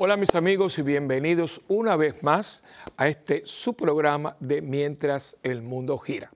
[0.00, 2.62] Hola mis amigos y bienvenidos una vez más
[2.96, 6.30] a este su programa de Mientras el Mundo Gira.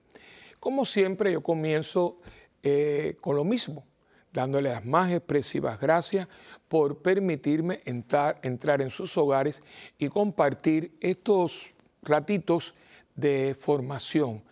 [0.59, 2.19] Como siempre yo comienzo
[2.61, 3.85] eh, con lo mismo,
[4.33, 6.27] dándole las más expresivas gracias
[6.67, 9.63] por permitirme entrar, entrar en sus hogares
[9.97, 12.75] y compartir estos ratitos
[13.15, 14.43] de formación,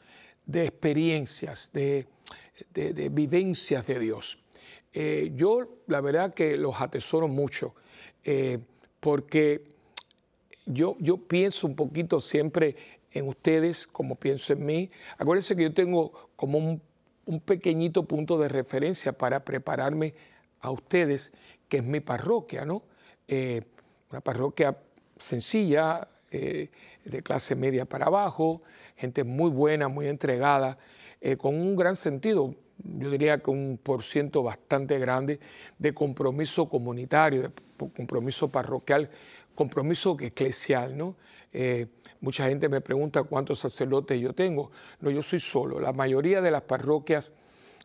[0.45, 2.07] de experiencias, de,
[3.11, 4.39] vivencias de Dios.
[4.93, 7.75] Eh, yo la verdad que los atesoro mucho.
[8.23, 8.59] Eh,
[9.01, 9.65] porque
[10.65, 12.77] yo, yo pienso un poquito siempre
[13.11, 14.89] en ustedes como pienso en mí.
[15.17, 16.81] Acuérdense que yo tengo como un,
[17.45, 20.13] pequeñito punto de referencia para prepararme
[20.59, 21.33] a ustedes,
[21.69, 22.83] que es mi parroquia, ¿no?
[23.27, 23.61] Eh,
[24.09, 24.77] una parroquia
[25.17, 26.69] sencilla, eh,
[27.05, 28.61] de clase media para abajo,
[28.95, 30.77] gente muy buena, muy entregada,
[31.19, 35.39] eh, con un gran sentido, yo diría que un por ciento bastante grande
[35.77, 37.51] de compromiso comunitario, de
[37.89, 39.09] compromiso parroquial,
[39.55, 41.15] compromiso eclesial, ¿no?
[41.51, 41.87] Eh,
[42.21, 44.71] mucha gente me pregunta cuántos sacerdotes yo tengo.
[44.99, 45.79] No, yo soy solo.
[45.79, 47.33] La mayoría de las parroquias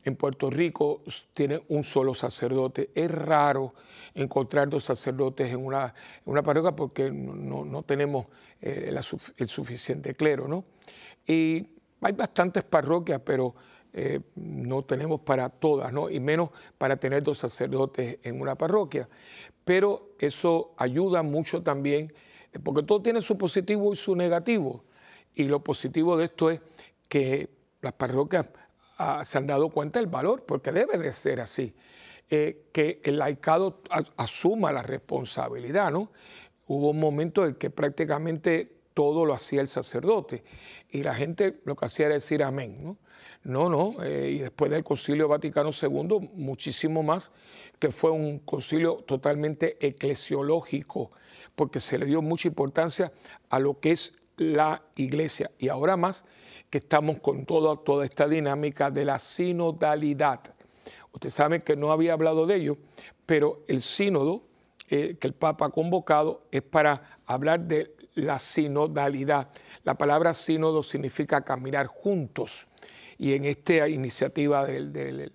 [0.04, 1.02] en Puerto Rico
[1.34, 2.90] tienen un solo sacerdote.
[2.94, 3.74] Es raro
[4.14, 5.92] encontrar dos sacerdotes en una,
[6.24, 8.26] una parroquia porque no, tenemos
[8.60, 8.94] eh,
[9.36, 10.64] el suficiente clero, ¿no?
[11.26, 11.66] Y
[12.00, 13.54] hay bastantes parroquias, pero
[13.98, 16.10] eh, no tenemos para todas, ¿no?
[16.10, 19.08] y menos para tener dos sacerdotes en una parroquia.
[19.66, 22.14] Pero eso ayuda mucho también,
[22.52, 24.84] eh, porque todo tiene su positivo y su negativo.
[25.34, 26.60] Y lo positivo de esto es
[27.08, 27.50] que
[27.82, 28.46] las parroquias
[28.96, 31.74] ah, se han dado cuenta del valor, porque debe de ser así.
[32.30, 33.80] Eh, que el laicado
[34.16, 36.12] asuma la responsabilidad, ¿no?
[36.68, 40.42] Hubo un momento en que prácticamente todo lo hacía el sacerdote
[40.88, 42.96] y la gente lo que hacía era decir amén, ¿no?
[43.44, 47.30] No, no, eh, y después del Concilio Vaticano II, muchísimo más,
[47.78, 51.10] que fue un concilio totalmente eclesiológico,
[51.54, 53.12] porque se le dio mucha importancia
[53.50, 55.50] a lo que es la iglesia.
[55.58, 56.24] Y ahora más
[56.70, 60.40] que estamos con toda, toda esta dinámica de la sinodalidad.
[61.12, 62.78] Usted sabe que no había hablado de ello,
[63.26, 64.42] pero el sínodo
[64.88, 69.48] eh, que el Papa ha convocado es para hablar de la sinodalidad.
[69.84, 72.66] La palabra sínodo significa caminar juntos
[73.18, 75.32] y en esta iniciativa del,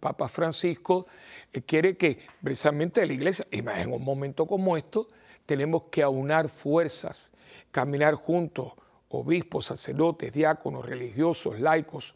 [0.00, 1.06] Papa Francisco
[1.52, 5.08] eh, quiere que precisamente la iglesia, en un momento como esto,
[5.46, 7.32] tenemos que aunar fuerzas,
[7.70, 8.72] caminar juntos,
[9.10, 12.14] obispos, sacerdotes, diáconos, religiosos, laicos,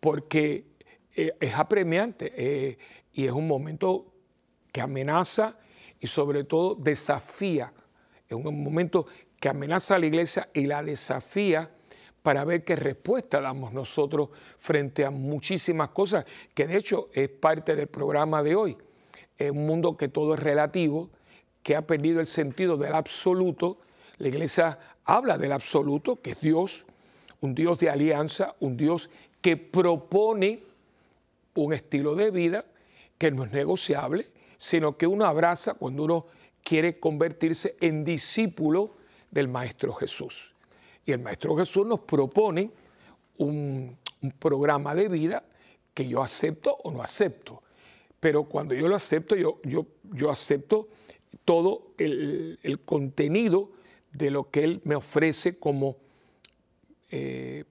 [0.00, 0.64] porque
[1.14, 2.78] eh, es apremiante eh,
[3.12, 4.12] y es un momento
[4.72, 5.56] que amenaza
[6.00, 7.72] y sobre todo desafía,
[8.28, 9.06] es un momento
[9.40, 11.70] que amenaza a la iglesia y la desafía
[12.22, 17.74] para ver qué respuesta damos nosotros frente a muchísimas cosas, que de hecho es parte
[17.74, 18.76] del programa de hoy.
[19.38, 21.08] Es un mundo que todo es relativo,
[21.62, 23.78] que ha perdido el sentido del absoluto.
[24.18, 26.86] La iglesia habla del absoluto, que es Dios,
[27.40, 29.08] un Dios de alianza, un Dios
[29.40, 30.64] que propone
[31.54, 32.64] un estilo de vida
[33.16, 36.26] que no es negociable, sino que uno abraza cuando uno
[36.68, 38.90] quiere convertirse en discípulo
[39.30, 40.54] del Maestro Jesús.
[41.06, 42.70] Y el Maestro Jesús nos propone
[43.38, 43.96] un,
[44.38, 45.44] programa de vida
[45.94, 47.62] que yo acepto o no acepto.
[48.20, 50.88] Pero cuando yo lo acepto, yo, yo, yo acepto
[51.46, 53.70] todo el, contenido
[54.12, 55.96] de lo que Él me ofrece como
[57.10, 57.64] eh,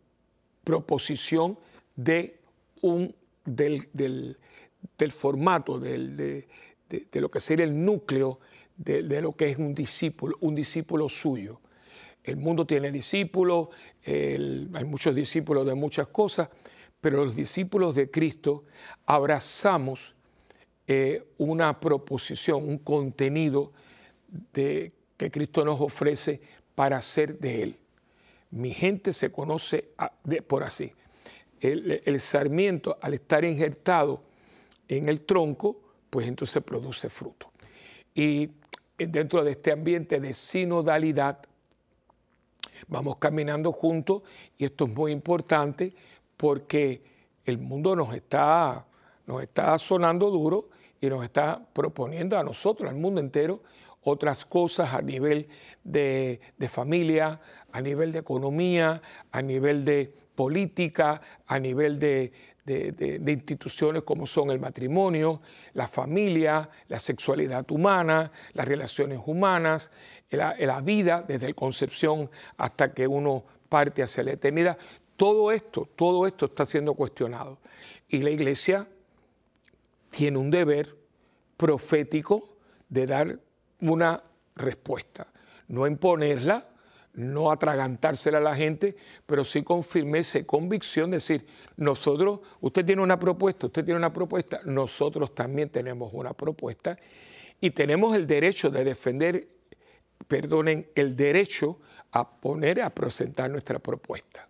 [0.64, 1.60] proposición
[1.96, 2.40] de
[2.82, 3.14] un,
[3.46, 4.38] del,
[5.12, 6.48] formato, de,
[7.14, 8.40] lo que sería el núcleo
[8.78, 11.60] de, lo que es un discípulo, un discípulo suyo.
[12.24, 13.70] El mundo tiene discípulos,
[14.06, 16.50] hay muchos discípulos de muchas cosas,
[17.02, 18.66] pero los discípulos de Cristo
[19.06, 20.16] abrazamos
[20.88, 23.72] eh, una proposición, un contenido
[24.54, 26.42] de, que Cristo nos ofrece
[26.76, 27.78] para ser de Él.
[28.52, 29.90] Mi gente se conoce
[30.48, 30.94] por así.
[31.60, 34.22] El, el sarmiento, al estar injertado
[34.88, 37.52] en el tronco, pues entonces produce fruto.
[38.14, 38.50] Y
[38.98, 41.40] dentro de este ambiente de sinodalidad,
[42.88, 44.24] vamos caminando juntos
[44.58, 45.94] y esto es muy importante
[46.36, 47.02] porque
[47.46, 48.86] el mundo nos está,
[49.26, 53.62] nos está sonando duro y nos está proponiendo a nosotros, al mundo entero,
[54.04, 55.48] otras cosas a nivel
[55.84, 56.40] de,
[56.70, 57.42] familia,
[57.72, 59.02] a nivel de economía,
[59.32, 62.32] a nivel de política, a nivel de,
[62.68, 65.42] de, instituciones como son el matrimonio,
[65.74, 69.92] la familia, la sexualidad humana, las relaciones humanas,
[70.30, 74.78] la, vida desde la concepción hasta que uno parte hacia la eternidad.
[75.16, 77.60] Todo esto, todo esto está siendo cuestionado.
[78.10, 78.88] Y la iglesia
[80.10, 80.96] tiene un deber
[81.56, 82.58] profético
[82.90, 83.40] de dar
[83.80, 84.24] una
[84.56, 85.28] respuesta.
[85.70, 86.70] No imponerla,
[87.18, 93.20] no atragantársela a la gente, pero sí con firmeza convicción decir, nosotros, usted tiene una
[93.20, 96.98] propuesta, usted tiene una propuesta, nosotros también tenemos una propuesta
[97.60, 99.48] y tenemos el derecho de defender,
[100.28, 101.80] perdonen, el derecho
[102.12, 104.48] a poner, a presentar nuestra propuesta.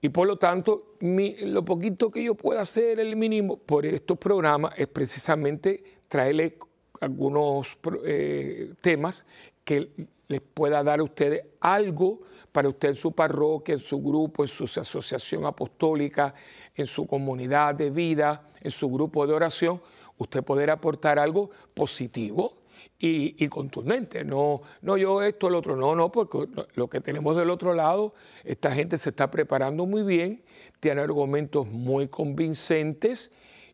[0.00, 4.74] Y por lo tanto, lo poquito que yo pueda hacer, el mínimo, por estos programas,
[4.76, 6.58] es precisamente traerle
[7.02, 9.26] algunos eh, temas
[9.64, 9.90] que
[10.28, 12.22] les pueda dar a ustedes algo
[12.52, 16.34] para usted en su parroquia, en su grupo, en su asociación apostólica,
[16.74, 19.82] en su comunidad de vida, en su grupo de oración,
[20.16, 22.58] usted poder aportar algo positivo
[22.98, 24.24] y, contundente.
[24.24, 28.14] No, no yo esto, el otro, no, no, porque lo que tenemos del otro lado,
[28.44, 30.44] esta gente se está preparando muy bien,
[30.78, 33.32] tiene argumentos muy convincentes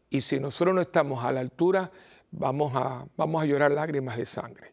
[0.08, 1.90] y si nosotros no estamos a la altura,
[2.30, 4.72] vamos a, vamos a llorar lágrimas de sangre.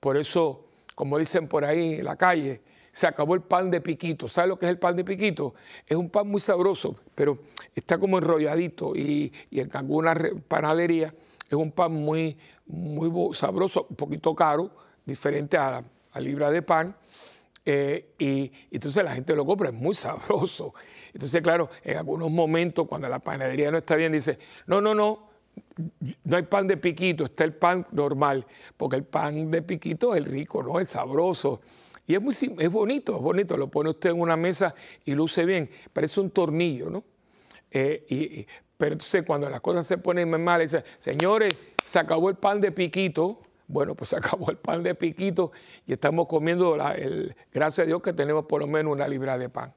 [0.00, 2.62] Por eso, como dicen por ahí en la calle,
[2.92, 4.28] se acabó el pan de piquito.
[4.28, 5.54] ¿Sabe lo que es el pan de piquito?
[5.86, 7.38] Es un pan muy sabroso, pero
[7.74, 10.14] está como enrolladito y, en alguna
[10.48, 11.14] panadería
[11.48, 12.36] es un pan muy,
[12.66, 14.70] muy sabroso, un poquito caro,
[15.04, 16.96] diferente a la libra de pan.
[17.68, 20.72] Eh, y, entonces la gente lo compra, es muy sabroso.
[21.12, 25.28] Entonces, claro, en algunos momentos cuando la panadería no está bien, dice, no, no, no,
[26.24, 30.24] no hay pan de piquito, está el pan normal, porque el pan de piquito es
[30.24, 30.80] el rico, ¿no?
[30.80, 31.60] Es sabroso.
[32.06, 34.74] Y es, muy, es bonito, es bonito, lo pone usted en una mesa
[35.04, 37.04] y luce bien, parece un tornillo, ¿no?
[37.70, 42.36] Eh, y, pero entonces cuando las cosas se ponen mal, dice, señores, se acabó el
[42.36, 43.40] pan de piquito.
[43.68, 45.52] Bueno, pues se acabó el pan de piquito
[45.86, 46.76] y estamos comiendo,
[47.52, 49.74] gracias a Dios que tenemos por lo menos una libra de pan.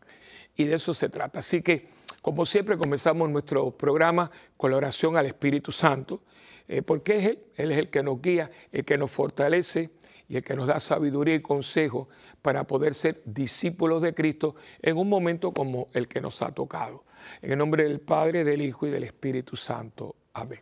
[0.55, 1.39] Y de eso se trata.
[1.39, 1.87] Así que,
[2.21, 6.21] como siempre, comenzamos nuestro programa con la oración al Espíritu Santo,
[6.67, 9.91] eh, porque es Él, Él es el que nos guía, el que nos fortalece,
[10.29, 12.07] y el que nos da sabiduría y consejo
[12.41, 17.03] para poder ser discípulos de Cristo en un momento como el que nos ha tocado.
[17.41, 20.15] En el nombre del Padre, del Hijo y del Espíritu Santo.
[20.33, 20.61] Amén.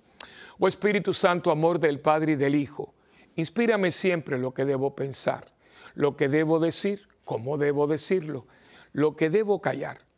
[0.58, 2.96] Oh Espíritu Santo, amor del Padre y del Hijo,
[3.36, 5.54] inspírame siempre lo que debo pensar,
[5.94, 8.48] lo que debo decir, cómo debo decirlo,
[8.94, 10.07] lo que debo callar,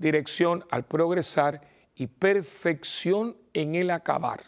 [0.00, 1.60] dirección al progresar
[1.94, 4.40] y perfección en el acabar.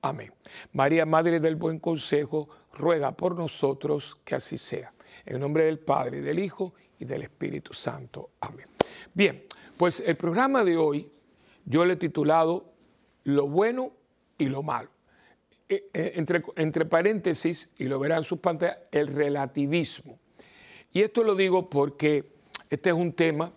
[0.00, 0.32] Amén.
[0.72, 4.92] María, Madre del Buen Consejo, ruega por nosotros que así sea.
[5.26, 8.30] En el nombre del Padre, del Hijo y del Espíritu Santo.
[8.40, 8.66] Amén.
[9.12, 9.44] Bien,
[9.76, 11.10] pues el programa de hoy
[11.66, 12.72] yo le he titulado
[13.24, 13.92] Lo bueno
[14.38, 14.88] y lo malo.
[15.68, 20.18] E, e, entre, entre paréntesis, y lo verán en sus pantallas, el relativismo.
[20.92, 22.32] Y esto lo digo porque
[22.70, 23.52] este es un tema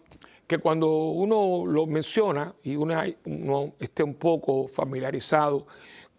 [0.51, 5.65] que cuando uno lo menciona y uno, esté un poco familiarizado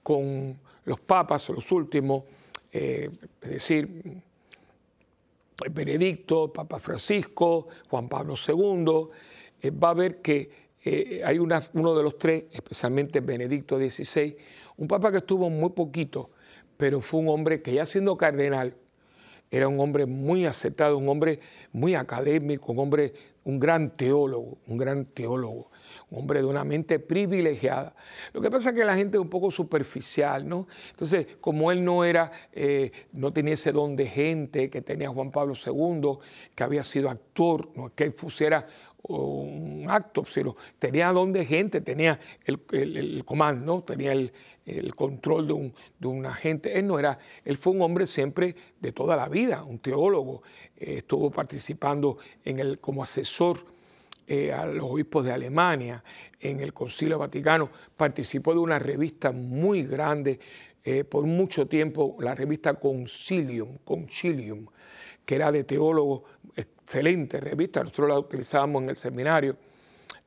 [0.02, 2.24] con los papas, los últimos,
[2.72, 3.10] eh,
[3.42, 4.22] es decir,
[5.70, 9.08] Benedicto, Papa Francisco, Juan Pablo II,
[9.60, 10.50] eh, va a ver que
[10.82, 14.34] eh, hay una, uno de los tres, especialmente Benedicto XVI,
[14.78, 16.30] un papa que estuvo muy poquito,
[16.78, 18.76] pero fue un hombre que ya siendo cardenal,
[19.52, 21.38] era un hombre muy aceptado, un hombre
[21.72, 23.12] muy académico, un hombre,
[23.44, 25.70] un gran teólogo, un gran teólogo
[26.10, 27.94] un hombre de una mente privilegiada.
[28.32, 30.66] Lo que pasa es que la gente es un poco superficial, ¿no?
[30.90, 35.30] Entonces, como él no era, eh, no tenía ese don de gente que tenía Juan
[35.30, 36.18] Pablo II,
[36.54, 38.66] que había sido actor, no que él fuera
[39.02, 44.32] un acto, sino tenía don de gente, tenía el, comando, tenía el,
[44.94, 46.78] control de un, de un, agente.
[46.78, 50.42] Él no era, él fue un hombre siempre de toda la vida, un teólogo,
[50.76, 53.58] eh, estuvo participando en el, como asesor
[54.28, 56.02] eh, a los obispos de Alemania
[56.40, 60.38] en el Concilio Vaticano, participó de una revista muy grande
[60.84, 64.66] eh, por mucho tiempo, la revista Concilium, Concilium,
[65.24, 66.22] que era de teólogos,
[66.56, 69.56] excelente revista, nosotros la utilizábamos en el seminario,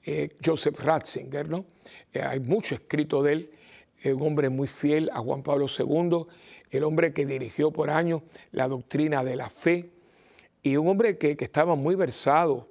[0.03, 1.65] eh, Joseph Ratzinger, ¿no?
[2.13, 3.51] hay mucho escrito de él,
[4.05, 6.27] un hombre muy fiel a Juan Pablo II,
[6.69, 8.21] el hombre que dirigió por años
[8.51, 9.89] la doctrina de la fe,
[10.61, 12.69] y un hombre que, que estaba muy versado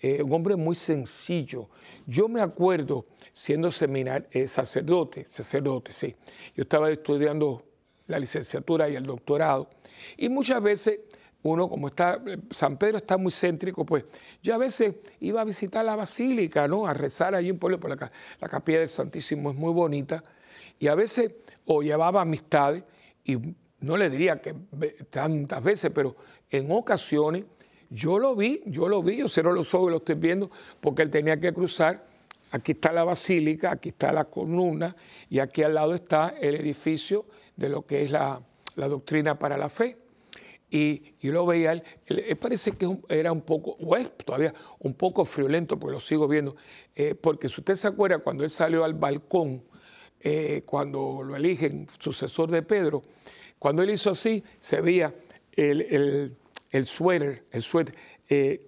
[0.00, 1.68] eh, un hombre muy sencillo.
[2.06, 6.14] Yo me acuerdo siendo seminar, eh, sacerdote, sacerdote, sí.
[6.54, 7.64] Yo estaba estudiando
[8.06, 9.68] la licenciatura y el doctorado
[10.16, 11.00] Y muchas veces
[11.42, 14.04] uno, como está, San Pedro está muy céntrico, pues
[14.42, 16.86] yo a veces iba a visitar la basílica, ¿no?
[16.86, 20.24] A rezar allí un pueblo, por la, la capilla del Santísimo es muy bonita,
[20.78, 21.32] y a veces
[21.66, 22.82] o llevaba amistades,
[23.24, 23.36] y
[23.80, 24.54] no le diría que
[25.10, 26.16] tantas veces, pero
[26.50, 27.44] en ocasiones
[27.90, 31.10] yo lo vi, yo lo vi, yo cierro los ojos lo estoy viendo, porque él
[31.10, 32.06] tenía que cruzar.
[32.50, 34.96] Aquí está la basílica, aquí está la columna,
[35.28, 37.26] y aquí al lado está el edificio
[37.56, 38.40] de lo que es la
[38.76, 40.07] doctrina para la fe
[40.70, 41.82] y yo lo veía, él,
[42.38, 46.56] parece que era un poco, o es todavía un poco friolento, porque lo sigo viendo,
[46.94, 49.62] eh, porque si usted se acuerda, cuando él salió al balcón,
[50.20, 53.02] eh, cuando lo eligen sucesor de Pedro,
[53.58, 55.14] cuando él hizo así, se veía
[55.52, 56.36] el, el,
[56.70, 57.94] el suéter, el suéter
[58.28, 58.64] eh,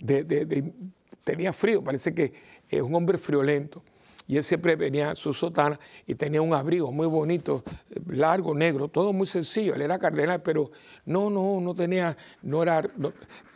[1.23, 2.33] tenía frío, parece que
[2.69, 3.83] es un hombre friolento
[4.30, 7.64] y él siempre venía su sotana y tenía un abrigo muy bonito,
[8.06, 9.75] largo, negro, todo muy sencillo.
[9.75, 10.70] Él era cardenal, pero
[11.06, 12.80] no, no, no tenía, no era,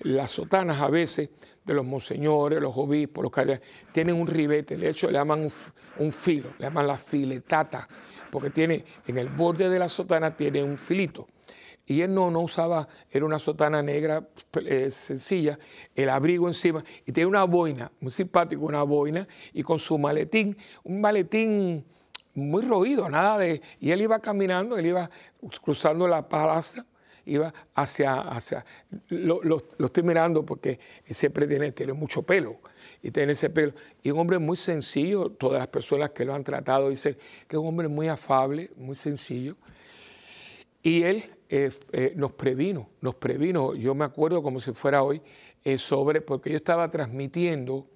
[0.01, 1.31] las sotanas a veces
[1.65, 5.47] de los monseñores, los obispos, los cardenales, tienen un ribete, de hecho le llaman
[5.99, 7.87] un, filo, le llaman la filetata,
[8.33, 11.29] porque tiene, en el borde de la sotana tiene un filito.
[11.87, 14.27] Y él no, no usaba, era una sotana negra
[14.65, 15.59] eh, sencilla,
[15.95, 20.57] el abrigo encima, y tenía una boina, muy simpático, una boina, y con su maletín,
[20.83, 21.85] un maletín
[22.35, 23.61] muy roído, nada de...
[23.81, 25.11] Y él iba caminando, él iba
[25.63, 26.87] cruzando la plaza,
[27.27, 28.21] iba hacia...
[28.21, 28.65] hacia
[29.09, 30.79] lo, estoy mirando porque
[31.11, 32.61] siempre tiene, tiene mucho pelo,
[33.03, 33.75] y tiene ese pelo.
[34.03, 37.61] Y un hombre muy sencillo, todas las personas que lo han tratado dicen que es
[37.61, 39.57] un hombre muy afable, muy sencillo.
[40.85, 45.23] Y él eh, eh, nos previno, nos previno, yo me acuerdo como si fuera hoy,
[45.65, 47.89] eh, sobre, porque yo estaba transmitiendo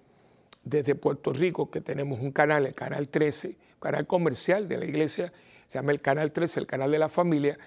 [0.64, 5.30] desde Puerto Rico, que tenemos un canal, el Canal 13, canal comercial de la iglesia,
[5.66, 7.58] se llama el Canal 13, el canal de la familia,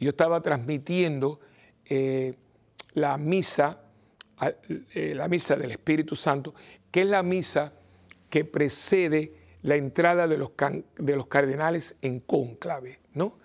[0.00, 1.38] yo estaba transmitiendo
[2.94, 3.80] la misa,
[4.94, 6.52] la misa del Espíritu Santo,
[6.90, 7.72] que es la misa
[8.28, 10.50] que precede la entrada de los,
[10.98, 13.43] de los cardenales en cónclave, ¿no?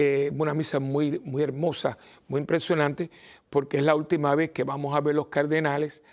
[0.00, 3.10] Eh, una misa muy, muy hermosa, muy impresionante,
[3.50, 6.04] porque es la última vez que vamos a ver los cardenales.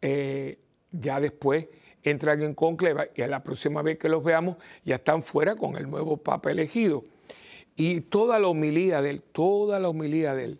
[0.00, 0.58] Eh,
[0.90, 1.68] ya después
[2.02, 5.76] entran en conclave y a la próxima vez que los veamos ya están fuera con
[5.76, 7.04] el nuevo Papa elegido.
[7.76, 10.58] Y toda la homilía de él, toda la homilía de él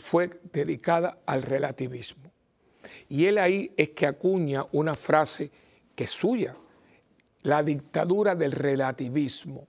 [0.00, 2.32] fue dedicada al relativismo.
[3.08, 5.52] Y él ahí es que acuña una frase
[5.94, 6.56] que es suya,
[7.42, 9.68] la dictadura del relativismo.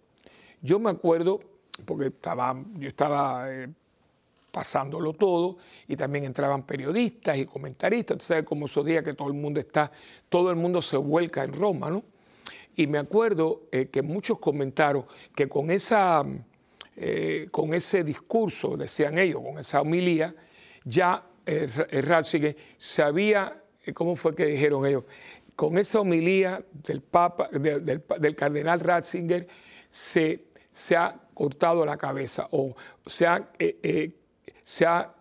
[0.63, 1.50] Yo me acuerdo
[1.81, 3.67] porque estaba, yo estaba eh,
[4.51, 5.57] pasándolo todo
[5.87, 8.17] y también entraban periodistas y comentaristas.
[8.17, 9.91] Usted sabe cómo esos días que todo el mundo está,
[10.29, 12.03] todo el mundo se vuelca en Roma, ¿no?
[12.75, 16.25] Y me acuerdo eh, que muchos comentaron que con, esa,
[16.95, 20.33] eh, con ese discurso, decían ellos, con esa homilía,
[20.83, 23.61] ya Ratzinger sabía,
[23.93, 25.03] ¿cómo fue que dijeron ellos?
[25.55, 29.47] Con esa homilía del, Papa, del, del cardenal Ratzinger
[29.89, 32.75] se, se ha cortado la cabeza o
[33.07, 34.11] se ha, eh, eh,
[34.61, 35.11] se ha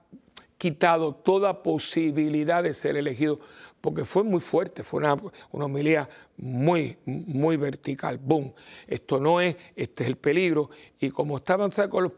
[0.58, 3.40] quitado toda posibilidad de ser elegido,
[3.80, 5.16] porque fue muy fuerte, fue una,
[5.50, 8.18] una homilía muy, muy vertical.
[8.18, 8.52] ¡Boom!
[8.86, 10.68] Esto no es, este es el peligro.
[10.98, 12.12] Y como estaban con los,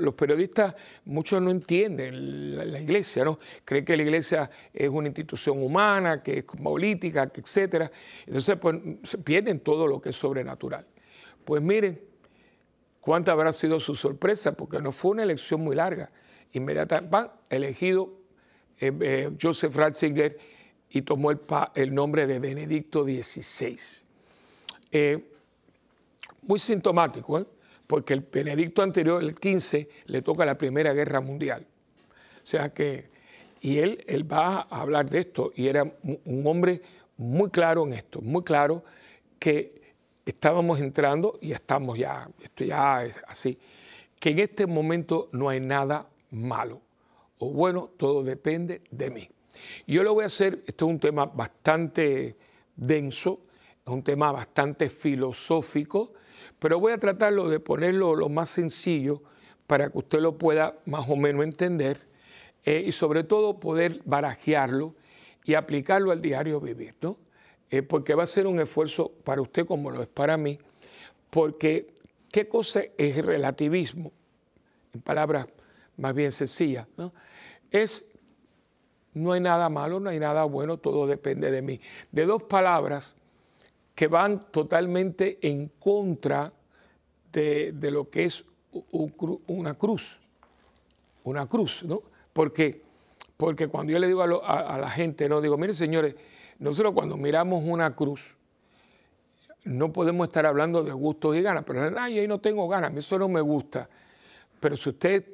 [0.00, 0.74] los, periodistas,
[1.04, 3.38] muchos no entienden la, iglesia, ¿no?
[3.64, 7.88] Creen que la iglesia es una institución humana, que es política, que etcétera.
[8.26, 8.76] Entonces, pues,
[9.22, 10.84] pierden todo lo que es sobrenatural.
[11.44, 12.11] Pues miren,
[13.02, 14.52] ¿Cuánta habrá sido su sorpresa?
[14.52, 16.12] Porque no fue una elección muy larga.
[16.52, 18.12] Inmediatamente van elegido
[18.78, 20.38] eh, eh, Joseph Ratzinger
[20.88, 23.76] y tomó el, nombre de Benedicto XVI.
[24.92, 25.32] Eh,
[26.42, 27.44] muy sintomático,
[27.88, 31.66] porque el Benedicto anterior, el 15, le toca la Primera Guerra Mundial.
[32.40, 33.10] O sea que,
[33.60, 36.80] y él, él va a hablar de esto, y era un hombre
[37.16, 38.84] muy claro en esto, muy claro
[39.40, 39.81] que
[40.24, 43.58] estábamos entrando y estamos ya, esto ya es así,
[44.18, 46.80] que en este momento no hay nada malo
[47.44, 49.28] o bueno, todo depende de mí.
[49.84, 52.36] Yo lo voy a hacer, esto es un tema bastante
[52.76, 53.40] denso,
[53.84, 56.12] es un tema bastante filosófico,
[56.60, 59.24] pero voy a tratarlo de ponerlo lo más sencillo
[59.66, 61.98] para que usted lo pueda más o menos entender
[62.64, 64.94] eh, y sobre todo poder barajearlo
[65.44, 67.18] y aplicarlo al diario vivir, ¿no?
[67.72, 70.58] Eh, porque va a ser un esfuerzo para usted como lo es para mí,
[71.30, 71.94] porque
[72.30, 74.12] ¿qué cosa es relativismo?
[74.92, 75.48] En palabras
[75.96, 77.10] más bien sencillas, ¿no?
[77.70, 78.04] es
[79.14, 81.80] no hay nada malo, no hay nada bueno, todo depende de mí.
[82.10, 83.16] De dos palabras
[83.94, 86.52] que van totalmente en contra
[87.32, 88.44] de, lo que es
[89.46, 90.18] una cruz.
[91.24, 92.02] una cruz, ¿no?
[92.34, 92.82] Porque,
[93.42, 96.14] porque cuando yo le digo a, la gente, no digo, miren señores,
[96.60, 98.36] nosotros cuando miramos una cruz,
[99.64, 102.92] no podemos estar hablando de gustos y ganas, pero ay, ahí no tengo ganas, a
[102.92, 103.90] mí eso no me gusta.
[104.60, 105.24] Pero si usted,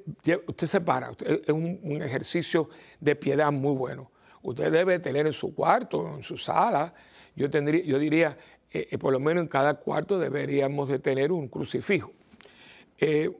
[0.47, 4.11] usted se para, es un, ejercicio de piedad muy bueno.
[4.41, 6.95] Usted debe tener en su cuarto, en su sala,
[7.37, 8.38] yo, tendría, yo diría,
[8.71, 12.11] eh, eh, por lo menos en cada cuarto deberíamos de tener un crucifijo.
[12.97, 13.31] Eh,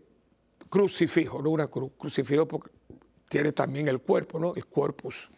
[0.69, 2.78] crucifijo, no una cruz, crucifijo porque
[3.29, 4.55] tiene también el cuerpo, ¿no?
[4.55, 5.31] El corpus.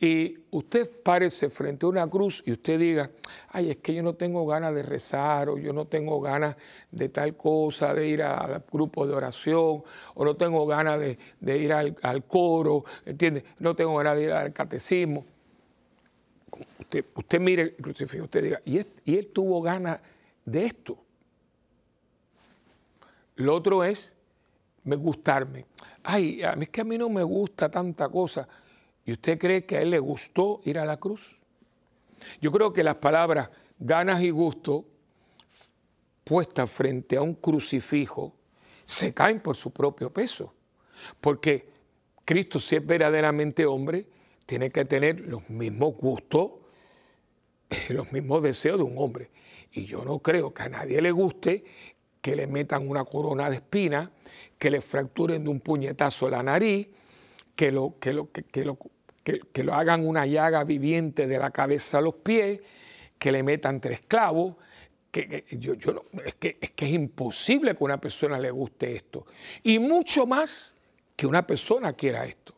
[0.00, 3.10] Y usted párese frente a una cruz y usted diga,
[3.48, 6.56] ay, es que yo no tengo ganas de rezar, o yo no tengo ganas
[6.92, 9.82] de tal cosa, de ir al grupo de oración,
[10.14, 13.42] o no tengo ganas de, ir al, coro, ¿entiende?
[13.58, 15.24] No tengo ganas de ir al catecismo.
[16.78, 20.00] Usted, usted mire el crucifijo, usted diga, y, y él tuvo ganas
[20.44, 20.96] de esto.
[23.34, 24.16] Lo otro es
[24.84, 25.66] me gustarme.
[26.10, 28.48] Ay, a mí es que a mí no me gusta tanta cosa.
[29.04, 31.38] ¿Y usted cree que a él le gustó ir a la cruz?
[32.40, 34.86] Yo creo que las palabras ganas y gusto
[36.24, 38.34] puestas frente a un crucifijo
[38.86, 40.54] se caen por su propio peso.
[41.20, 41.68] Porque
[42.24, 44.06] Cristo, si es verdaderamente hombre,
[44.46, 46.52] tiene que tener los mismos gustos,
[47.90, 49.30] los mismos deseos de un hombre.
[49.72, 51.66] Y yo no creo que a nadie le guste
[52.20, 54.10] que le metan una corona de espina,
[54.58, 56.88] que le fracturen de un puñetazo la nariz,
[57.54, 58.78] que lo, que lo, que, lo,
[59.22, 62.60] que, lo hagan una llaga viviente de la cabeza a los pies,
[63.18, 64.56] que le metan tres clavos.
[65.10, 69.26] Que, yo, yo es, que, es que es imposible que una persona le guste esto.
[69.62, 70.76] Y mucho más
[71.16, 72.54] que una persona quiera esto.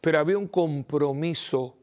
[0.00, 1.76] Pero había un compromiso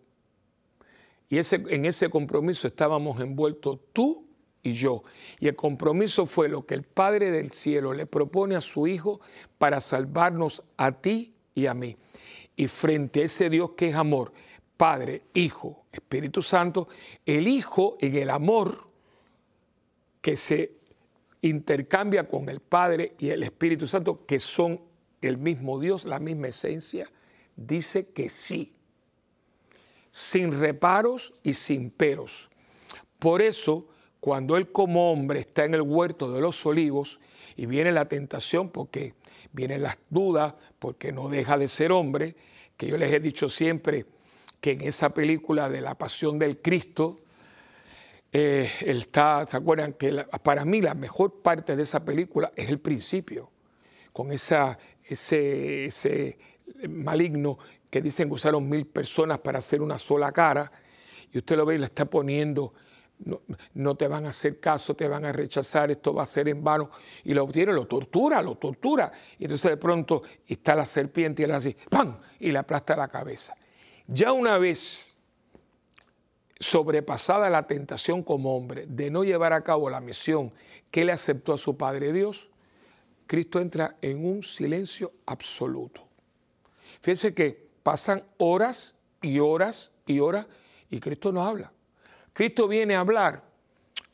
[1.29, 4.25] y ese, en ese compromiso estábamos envueltos tú
[4.63, 5.03] y yo.
[5.39, 9.21] Y el compromiso fue lo que el Padre del Cielo le propone a su Hijo
[9.57, 11.97] para salvarnos a ti y a mí.
[12.55, 14.33] Y frente a ese Dios que es amor,
[14.75, 16.87] Padre, Hijo, Espíritu Santo,
[17.25, 18.89] el Hijo en el amor
[20.21, 20.73] que se
[21.41, 24.81] intercambia con el Padre y el Espíritu Santo, que son
[25.21, 27.09] el mismo Dios, la misma esencia,
[27.55, 28.73] dice que sí,
[30.11, 32.49] sin reparos y sin peros.
[33.19, 33.87] Por eso,
[34.19, 37.19] cuando él como hombre está en el huerto de los olivos
[37.55, 39.13] y viene la tentación porque
[39.51, 42.35] vienen las dudas, porque no deja de ser hombre,
[42.77, 44.05] que yo les he dicho siempre
[44.61, 47.21] que en esa película de la pasión del Cristo,
[48.31, 49.93] eh, él está, ¿se acuerdan?
[49.93, 53.49] Que para mí la mejor parte de esa película es el principio,
[54.11, 56.37] con esa, ese, ese
[56.89, 57.57] maligno
[57.89, 60.71] que dicen que usaron mil personas para hacer una sola cara,
[61.31, 62.73] y usted lo ve y le está poniendo
[63.73, 66.63] no, te van a hacer caso, te van a rechazar, esto va a ser en
[66.63, 66.89] vano.
[67.23, 69.11] Y lo obtiene, lo tortura, lo tortura.
[69.37, 72.17] Y entonces de pronto está la serpiente y él así, ¡pam!
[72.39, 73.55] Y le aplasta la cabeza.
[74.07, 75.17] Ya una vez
[76.59, 80.51] sobrepasada la tentación como hombre de no llevar a cabo la misión
[80.91, 82.49] que le aceptó a su Padre Dios,
[83.27, 86.07] Cristo entra en un silencio absoluto.
[87.01, 90.47] Fíjense que pasan horas y horas y horas
[90.89, 91.71] y Cristo no habla.
[92.33, 93.43] Cristo viene a hablar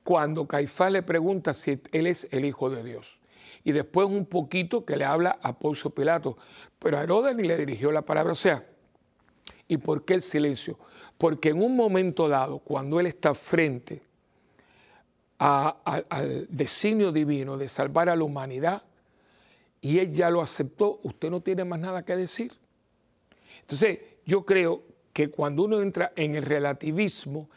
[0.03, 3.19] cuando Caifás le pregunta si él es el Hijo de Dios.
[3.63, 6.37] Y después un poquito que le habla a Poncio Pilato.
[6.77, 8.33] Pero a Herodes ni le dirigió la palabra.
[8.33, 8.63] O sea,
[9.67, 10.77] ¿y por qué el silencio?
[11.17, 14.03] Porque en un momento dado, cuando él está frente
[15.39, 18.83] al designio divino de salvar a la humanidad,
[19.81, 22.51] y él ya lo aceptó, usted no tiene más nada que decir.
[23.61, 27.49] Entonces, yo creo que cuando uno entra en el relativismo,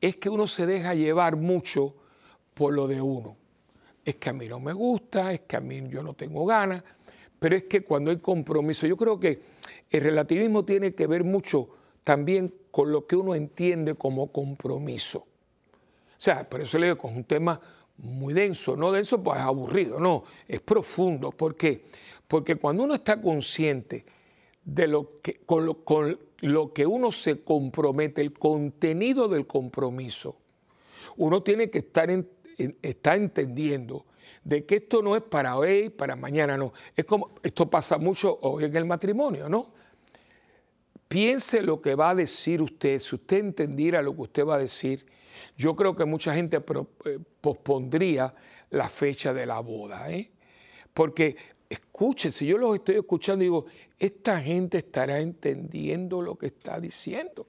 [0.00, 1.94] es que uno se deja llevar mucho
[2.54, 3.36] por lo de uno.
[4.04, 6.82] Es que a mí no me gusta, es que a mí yo no tengo ganas,
[7.38, 9.40] pero es que cuando hay compromiso, yo creo que
[9.90, 11.68] el relativismo tiene que ver mucho
[12.04, 15.18] también con lo que uno entiende como compromiso.
[15.18, 17.60] O sea, por eso le digo, con un tema
[17.98, 21.30] muy denso, no denso pues es aburrido, no, es profundo.
[21.30, 21.84] ¿Por qué?
[22.26, 24.04] Porque cuando uno está consciente
[24.64, 25.78] de lo que, con, lo,
[26.40, 30.36] lo que uno se compromete, el contenido del compromiso,
[31.16, 34.06] uno tiene que estar, entendiendo
[34.44, 36.72] de que esto no es para hoy, para mañana, no.
[36.96, 39.72] Es como, esto pasa mucho hoy en el matrimonio, ¿no?
[41.08, 44.58] Piense lo que va a decir usted, si usted entendiera lo que usted va a
[44.58, 45.04] decir,
[45.56, 48.32] yo creo que mucha gente eh, pospondría
[48.70, 50.30] la fecha de la boda, ¿eh?
[50.94, 51.36] Porque
[51.70, 53.64] escuchen, si yo los estoy escuchando, digo,
[53.98, 57.46] esta gente estará entendiendo lo que está diciendo.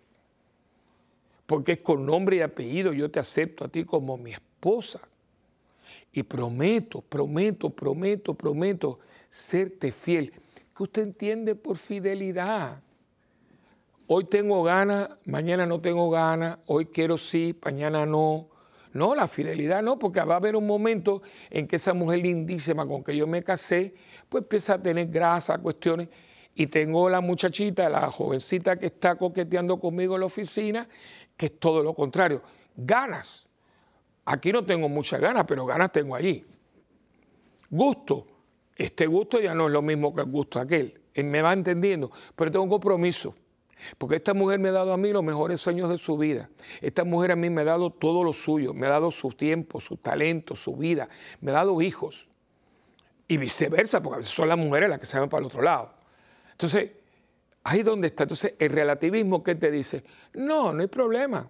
[1.48, 5.02] Porque es con nombre y apellido, yo te acepto a ti como mi esposa.
[6.14, 10.32] Y prometo, prometo, prometo, prometo serte fiel.
[10.78, 12.82] ¿Qué usted entiende por fidelidad?
[14.08, 18.50] Hoy tengo ganas, mañana no tengo ganas, hoy quiero sí, mañana no.
[18.94, 22.86] No, la fidelidad no, porque va a haber un momento en que esa mujer lindísima
[22.86, 23.94] con que yo me casé,
[24.28, 26.10] pues empieza a tener grasa, cuestiones.
[26.54, 30.88] Y tengo la muchachita, la jovencita que está coqueteando conmigo en la oficina,
[31.38, 32.42] que es todo lo contrario.
[32.76, 33.48] Ganas.
[34.26, 36.46] Aquí no tengo muchas ganas, pero ganas tengo allí.
[37.70, 38.28] Gusto.
[38.76, 41.02] Este gusto ya no es lo mismo que el gusto aquel.
[41.14, 43.36] Él me va entendiendo, pero tengo un compromiso.
[43.98, 46.50] Porque esta mujer me ha dado a mí los mejores años de su vida.
[46.82, 49.80] Esta mujer a mí me ha dado todo lo suyo, me ha dado su tiempo,
[49.80, 52.30] su talento, su vida, me ha dado hijos.
[53.28, 55.62] Y viceversa, porque a veces son las mujeres las que se van para el otro
[55.62, 55.94] lado.
[56.52, 56.92] Entonces,
[57.64, 58.24] ahí donde está.
[58.24, 61.50] Entonces, el relativismo que te dice, no, no hay problema.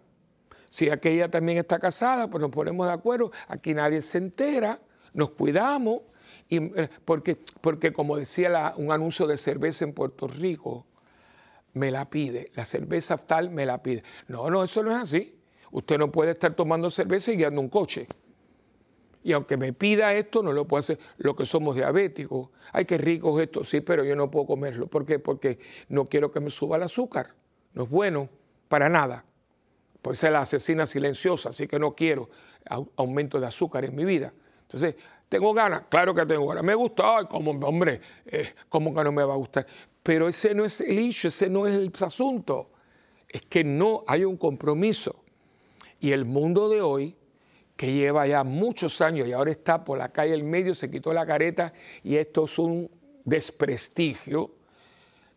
[0.70, 4.80] Si aquella también está casada, pues nos ponemos de acuerdo, aquí nadie se entera,
[5.14, 6.02] nos cuidamos,
[6.48, 10.86] y, eh, porque, porque como decía un anuncio de cerveza en Puerto Rico,
[11.74, 14.04] me la pide, la cerveza tal me la pide.
[14.28, 15.38] No, no, eso no es así.
[15.72, 18.08] Usted no puede estar tomando cerveza y guiando un coche.
[19.24, 21.00] Y aunque me pida esto, no lo puedo hacer.
[21.18, 24.88] Lo que somos diabéticos, ay, qué rico es esto, sí, pero yo no puedo comerlo.
[24.88, 25.20] ¿Por qué?
[25.20, 27.36] Porque no quiero que me suba el azúcar.
[27.74, 28.30] No es bueno
[28.68, 29.24] para nada.
[30.02, 32.30] Puede ser la asesina silenciosa, así que no quiero
[32.96, 34.34] aumento de azúcar en mi vida.
[34.64, 34.96] Entonces,
[35.30, 35.84] ¿tengo ganas?
[35.90, 36.64] Claro que tengo ganas.
[36.64, 39.68] Me gusta, ay, como, hombre, eh, ¿cómo que no me va a gustar?
[40.04, 42.72] Pero ese no es el issue, ese no es el asunto.
[43.28, 45.24] Es que no hay un compromiso.
[46.00, 47.16] Y el mundo de hoy,
[47.76, 51.14] que lleva ya muchos años y ahora está por la calle el medio, se quitó
[51.14, 52.90] la careta y esto es un
[53.24, 54.56] desprestigio.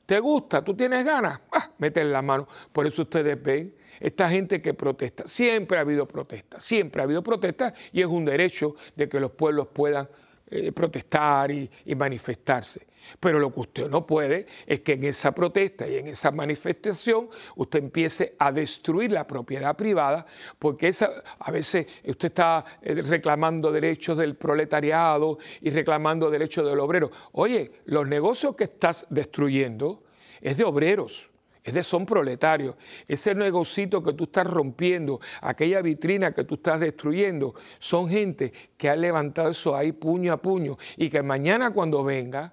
[0.07, 0.63] ¿Te gusta?
[0.63, 1.41] ¿Tú tienes ganas?
[1.53, 2.47] Ah, mete la mano.
[2.73, 5.27] Por eso ustedes ven esta gente que protesta.
[5.27, 9.31] Siempre ha habido protesta, siempre ha habido protesta y es un derecho de que los
[9.31, 10.09] pueblos puedan
[10.51, 12.87] eh, protestar y manifestarse.
[13.21, 17.29] Pero lo que usted no puede es que en esa protesta y en esa manifestación
[17.57, 20.27] usted empiece a destruir la propiedad privada,
[20.59, 20.93] porque
[21.39, 27.11] a veces usted está eh, reclamando derechos del proletariado y reclamando derechos del obrero.
[27.33, 30.03] Oye, los negocios que estás destruyendo
[30.41, 31.31] es de obreros.
[31.65, 32.77] Es de son proletarios.
[33.09, 38.91] Ese negocito que tú estás rompiendo, aquella vitrina que tú estás destruyendo, son gente que
[38.91, 42.53] ha levantado eso ahí puño a puño y que mañana cuando venga,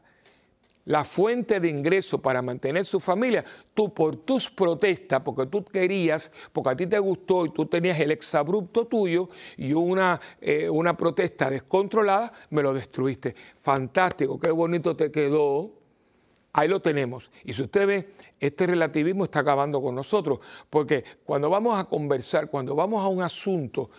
[0.86, 6.32] la fuente de ingreso para mantener su familia, tú por tus protestas, porque tú querías,
[6.52, 10.98] porque a ti te gustó y tú tenías el exabrupto tuyo y una, eh, una
[10.98, 13.36] protesta descontrolada, me lo destruiste.
[13.58, 15.72] Fantástico, qué bonito te quedó.
[16.54, 17.32] Ahí lo tenemos.
[17.46, 20.39] Y si usted ve, este relativismo está acabando con nosotros,
[20.70, 23.89] porque cuando vamos a conversar, cuando vamos a un asunto,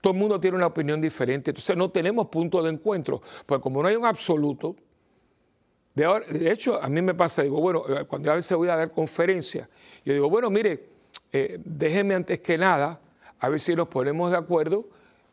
[0.00, 3.82] todo el mundo tiene una opinión diferente, entonces no tenemos punto de encuentro, pues como
[3.82, 4.76] no hay un absoluto,
[5.96, 8.90] de, hecho, a mí me pasa, digo, bueno, eh, cuando a veces voy a dar
[8.92, 9.66] conferencias,
[10.04, 10.90] yo digo, bueno, mire,
[11.32, 13.00] eh, déjeme antes que nada,
[13.38, 14.90] a ver si nos ponemos de acuerdo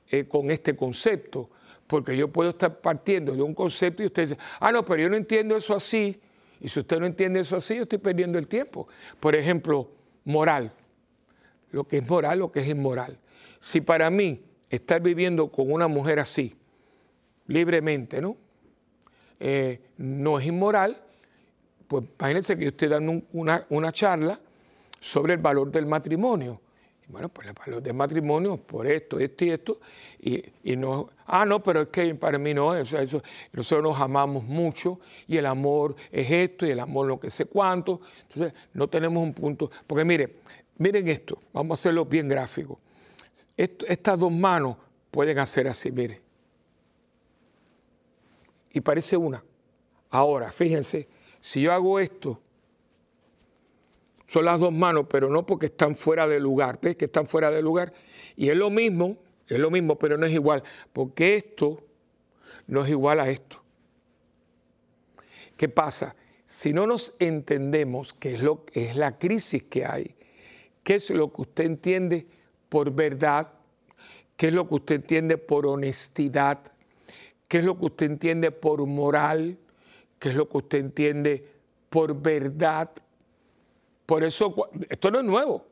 [0.10, 1.50] eh, con este concepto,
[1.86, 5.10] porque yo puedo estar partiendo de un concepto y usted dice, ah, no, pero yo
[5.10, 6.22] no entiendo eso así,
[6.62, 8.88] y si usted no entiende eso así, yo estoy perdiendo el tiempo.
[9.20, 9.90] Por ejemplo,
[10.24, 10.72] moral,
[11.72, 13.18] lo que es moral, lo que es inmoral.
[13.60, 16.56] Si para mí estar viviendo con una mujer así,
[17.48, 18.38] libremente, ¿no?
[19.46, 20.98] Eh, no es inmoral,
[21.86, 24.40] pues imagínense que yo estoy dando una, charla
[25.02, 26.62] sobre el valor del matrimonio.
[27.10, 29.80] bueno, pues el valor del matrimonio por esto, esto y esto,
[30.22, 35.02] y, no, ah, no, pero es que para mí no, eso, nosotros nos amamos mucho
[35.28, 39.22] y el amor es esto y el amor lo que sé cuánto, entonces no tenemos
[39.22, 40.38] un punto, porque mire,
[40.78, 42.80] miren esto, vamos a hacerlo bien gráfico.
[43.58, 44.78] estas dos manos
[45.12, 46.23] pueden hacer así, mire
[48.74, 49.44] y parece una.
[50.10, 51.08] Ahora, fíjense,
[51.40, 52.42] si yo hago esto,
[54.28, 57.52] son las dos manos, pero no porque están fuera de lugar, ¿ves que están fuera
[57.52, 57.94] de lugar?
[58.36, 61.84] Y es lo mismo, es lo mismo, pero no es igual, porque esto
[62.68, 63.62] no es igual a esto.
[65.56, 66.16] ¿Qué pasa?
[66.46, 70.16] Si no nos entendemos qué es, lo, es la crisis que hay,
[70.84, 72.26] qué es lo que usted entiende
[72.70, 73.54] por verdad,
[74.36, 76.73] qué es lo que usted entiende por honestidad,
[77.54, 79.60] ¿Qué es lo que usted entiende por moral?
[80.18, 81.46] ¿Qué es lo que usted entiende
[81.88, 82.90] por verdad?
[84.08, 84.56] Por eso,
[84.90, 85.64] esto no es nuevo.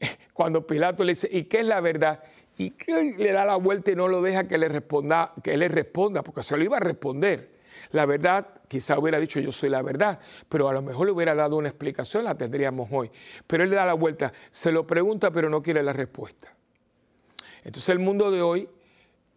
[0.32, 2.24] Cuando Pilato le dice, ¿y qué es la verdad?
[2.56, 5.60] Y que le da la vuelta y no lo deja que le responda, que él
[5.60, 7.50] le responda, porque se lo iba a responder.
[7.90, 11.34] La verdad, quizá hubiera dicho yo soy la verdad, pero a lo mejor le hubiera
[11.34, 13.10] dado una explicación, la tendríamos hoy.
[13.46, 16.56] Pero él le da la vuelta, se lo pregunta, pero no quiere la respuesta.
[17.62, 18.70] Entonces el mundo de hoy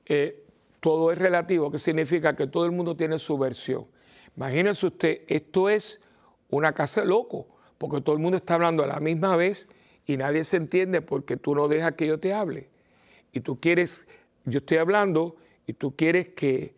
[0.06, 0.46] eh,
[0.79, 3.87] todo es relativo, que significa que todo el mundo tiene su versión.
[4.35, 6.01] Imagínense usted, esto es
[6.49, 9.69] una casa loco, porque todo el mundo está hablando a la misma vez
[10.05, 12.69] y nadie se entiende porque tú no dejas que yo te hable.
[13.33, 14.07] Y tú quieres,
[14.45, 15.35] yo estoy hablando
[15.65, 16.75] y tú quieres que,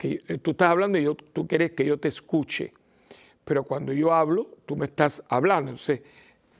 [0.00, 2.72] eh, tú estás hablando y yo, tú quieres que yo te escuche.
[3.44, 5.72] Pero cuando yo hablo, tú me estás hablando.
[5.72, 6.02] Entonces,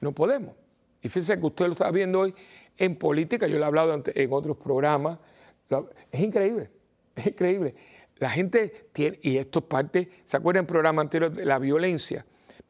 [0.00, 0.54] no podemos.
[1.00, 2.34] Y fíjense que usted lo está viendo hoy
[2.76, 5.18] en política, yo lo he hablado en otros programas.
[6.10, 6.70] Es increíble,
[7.16, 7.74] es increíble.
[8.16, 12.24] La gente tiene, y esto es parte, ¿se acuerdan el programa anterior de la violencia?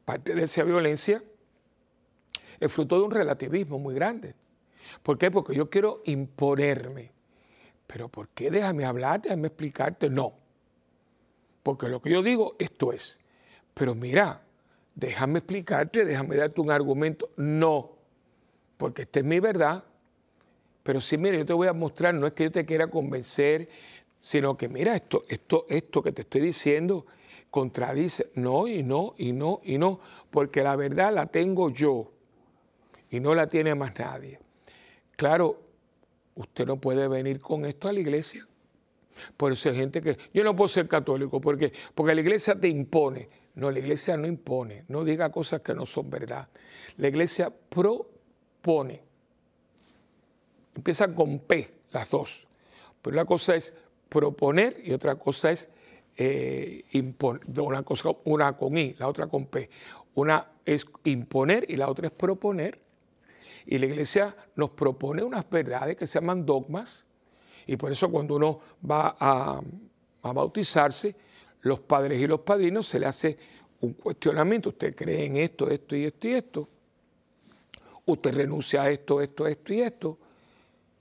[0.04, 1.22] Parte de esa violencia
[2.60, 4.34] es fruto de un relativismo muy grande.
[5.02, 5.30] ¿Por qué?
[5.30, 7.12] Porque yo quiero imponerme.
[7.86, 8.50] Pero ¿por qué?
[8.50, 10.08] Déjame hablar, déjame explicarte.
[10.08, 10.34] No.
[11.62, 13.20] Porque lo que yo digo, esto es.
[13.74, 14.42] Pero mira,
[14.94, 17.30] déjame explicarte, déjame darte un argumento.
[17.36, 17.92] No.
[18.76, 19.84] Porque esta es mi verdad.
[20.84, 23.68] Pero sí, mira, yo te voy a mostrar, no es que yo te quiera convencer,
[24.20, 27.06] sino que mira, esto, esto, esto que te estoy diciendo
[27.50, 28.30] contradice.
[28.34, 29.98] No, y no, y no, y no.
[30.30, 32.12] Porque la verdad la tengo yo
[33.10, 34.38] y no la tiene más nadie.
[35.16, 35.62] Claro,
[36.34, 38.46] usted no puede venir con esto a la iglesia.
[39.36, 42.68] Por eso hay gente que, yo no puedo ser católico, porque, porque la iglesia te
[42.68, 43.28] impone.
[43.54, 46.48] No, la iglesia no impone, no diga cosas que no son verdad.
[46.96, 49.13] La iglesia propone.
[50.74, 52.46] Empiezan con P, las dos.
[53.00, 53.74] Pero una cosa es
[54.08, 55.68] proponer y otra cosa es
[56.16, 56.84] eh.
[57.56, 59.68] Una, cosa, una con I, la otra con P.
[60.14, 62.78] Una es imponer y la otra es proponer.
[63.66, 67.06] Y la iglesia nos propone unas verdades que se llaman dogmas.
[67.66, 69.60] Y por eso cuando uno va a,
[70.22, 71.14] bautizarse,
[71.62, 73.38] los padres y los padrinos se le hace
[73.80, 74.68] un cuestionamiento.
[74.70, 76.68] ¿Usted cree en esto, esto y esto y esto?
[78.06, 80.18] ¿Usted renuncia a esto, esto, esto y esto?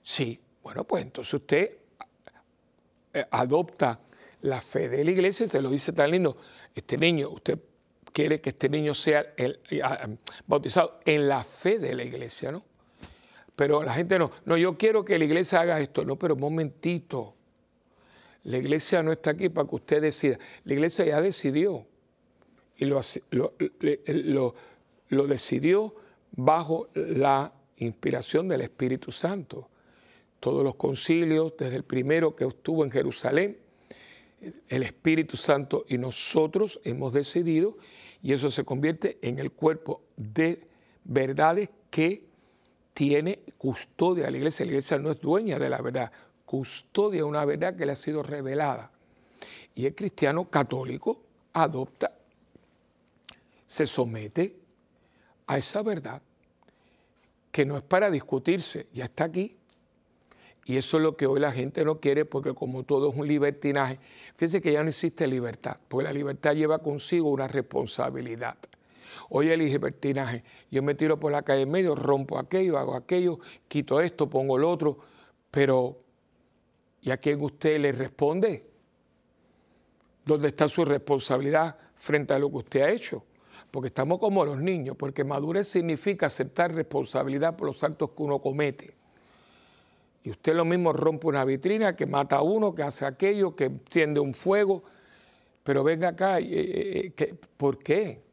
[0.04, 0.38] Sí.
[0.62, 1.70] Bueno, pues entonces usted
[3.12, 4.00] eh, adopta
[4.42, 6.36] la fe de la iglesia y lo dice tan lindo.
[6.74, 7.58] Este niño, usted
[8.12, 9.60] quiere que este niño sea el,
[10.46, 12.62] bautizado en la fe de la iglesia, ¿no?
[13.56, 16.40] Pero la gente no, no, yo quiero que la iglesia haga esto, no, pero un
[16.40, 17.34] momentito.
[18.44, 20.38] La iglesia no está aquí para que usted decida.
[20.64, 21.86] La iglesia ya decidió
[22.76, 24.54] y lo, lo,
[25.08, 25.94] lo decidió
[26.32, 29.70] bajo la inspiración del Espíritu Santo.
[30.44, 33.56] Todos los concilios, desde el primero que estuvo en Jerusalén,
[34.68, 37.78] el Espíritu Santo y nosotros hemos decidido
[38.22, 40.68] y eso se convierte en el cuerpo de
[41.04, 42.26] verdades que
[42.92, 44.66] tiene custodia la iglesia.
[44.66, 46.12] La iglesia no es dueña de la verdad,
[46.44, 48.92] custodia una verdad que le ha sido revelada.
[49.74, 51.22] Y el cristiano católico
[51.54, 52.18] adopta,
[53.66, 54.58] se somete
[55.46, 56.20] a esa verdad
[57.50, 59.56] que no es para discutirse, ya está aquí,
[60.66, 63.28] y eso es lo que hoy la gente no quiere porque como todo es un
[63.28, 63.98] libertinaje,
[64.36, 68.56] fíjense que ya no existe libertad, porque la libertad lleva consigo una responsabilidad.
[69.28, 73.38] Hoy el libertinaje, yo me tiro por la calle en medio, rompo aquello, hago aquello,
[73.68, 74.98] quito esto, pongo lo otro,
[75.50, 75.98] pero
[77.02, 78.66] ¿y a quién usted le responde?
[80.24, 83.22] ¿Dónde está su responsabilidad frente a lo que usted ha hecho?
[83.70, 88.40] Porque estamos como los niños, porque madurez significa aceptar responsabilidad por los actos que uno
[88.40, 88.94] comete.
[90.24, 93.66] Y usted lo mismo rompe una vitrina, que mata a uno, que hace aquello, que
[93.66, 94.82] enciende un fuego.
[95.62, 98.24] Pero venga acá, eh, eh, eh, ¿por qué?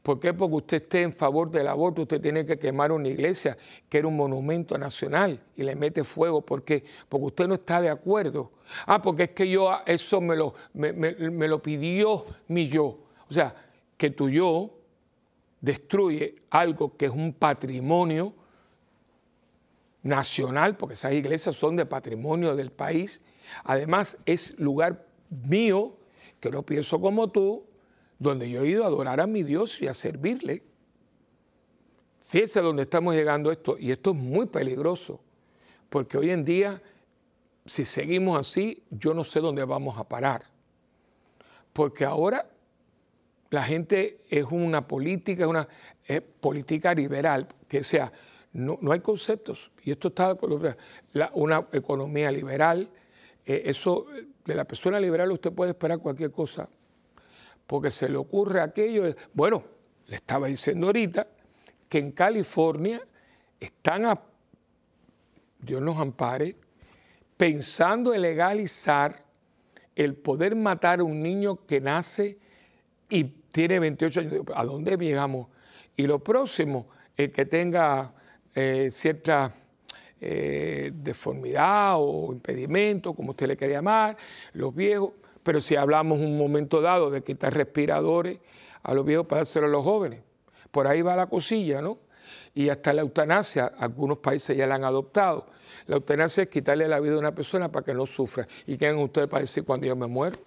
[0.00, 0.32] ¿Por qué?
[0.32, 3.58] Porque usted esté en favor del aborto, usted tiene que quemar una iglesia
[3.88, 6.40] que era un monumento nacional y le mete fuego.
[6.40, 6.84] ¿Por qué?
[7.08, 8.52] Porque usted no está de acuerdo.
[8.86, 13.00] Ah, porque es que yo eso me lo, me lo pidió mi yo.
[13.28, 13.52] O sea,
[13.96, 14.70] que tu yo
[15.60, 18.34] destruye algo que es un patrimonio
[20.02, 23.22] nacional, porque esas iglesias son de patrimonio del país.
[23.64, 25.96] Además, es lugar mío,
[26.40, 27.64] que no pienso como tú,
[28.18, 30.62] donde yo he ido a adorar a mi Dios y a servirle.
[32.22, 35.20] Fíjese dónde estamos llegando esto, y esto es muy peligroso,
[35.88, 36.80] porque hoy en día,
[37.66, 40.42] si seguimos así, yo no sé dónde vamos a parar.
[41.72, 42.48] Porque ahora
[43.50, 45.68] la gente es una política, una
[46.40, 48.12] política liberal, que sea,
[48.52, 49.70] no, hay conceptos.
[49.84, 50.36] Y esto está
[51.12, 52.88] la, una economía liberal.
[53.46, 54.06] Eh, eso,
[54.44, 56.68] de la persona liberal usted puede esperar cualquier cosa,
[57.66, 59.14] porque se le ocurre aquello.
[59.32, 59.62] bueno,
[60.06, 61.26] le estaba diciendo ahorita
[61.88, 63.00] que en California
[63.58, 64.18] están,
[65.60, 66.56] Dios nos ampare,
[67.36, 69.14] pensando en legalizar
[69.94, 72.38] el poder matar a un niño que nace
[73.08, 74.44] y tiene 28 años.
[74.54, 75.48] ¿A dónde llegamos?
[75.96, 78.14] Y lo próximo, el que tenga
[78.54, 79.54] eh, cierta
[80.20, 84.16] eh, deformidad o impedimento, como usted le quiere llamar,
[84.52, 85.12] los viejos.
[85.42, 88.38] Pero si hablamos un momento dado de quitar respiradores
[88.82, 90.20] a los viejos para dárselo a los jóvenes,
[90.70, 91.98] por ahí va la cosilla, ¿no?
[92.54, 95.46] Y hasta la eutanasia, algunos países ya la han adoptado.
[95.86, 98.46] La eutanasia es quitarle la vida a una persona para que no sufra.
[98.66, 100.38] ¿Y qué hagan ustedes para decir cuando yo me muero?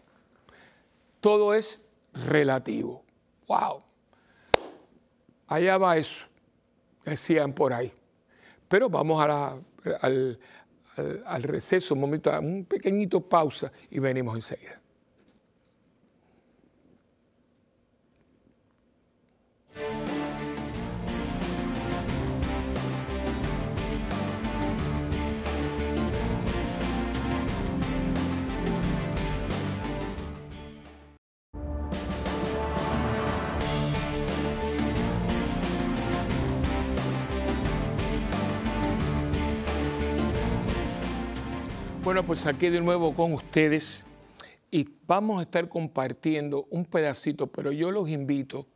[1.20, 1.82] Todo es
[2.14, 3.04] relativo.
[3.48, 3.82] ¡Wow!
[5.48, 6.28] Allá va eso,
[7.06, 7.92] decían por ahí.
[8.68, 9.58] Pero vamos a
[10.02, 10.40] al,
[11.26, 14.83] al receso, un momento, un pequeñito pausa y venimos enseguida.
[42.14, 44.06] Bueno, pues aquí de nuevo con ustedes
[44.70, 48.68] y vamos a estar compartiendo un pedacito, pero yo los invito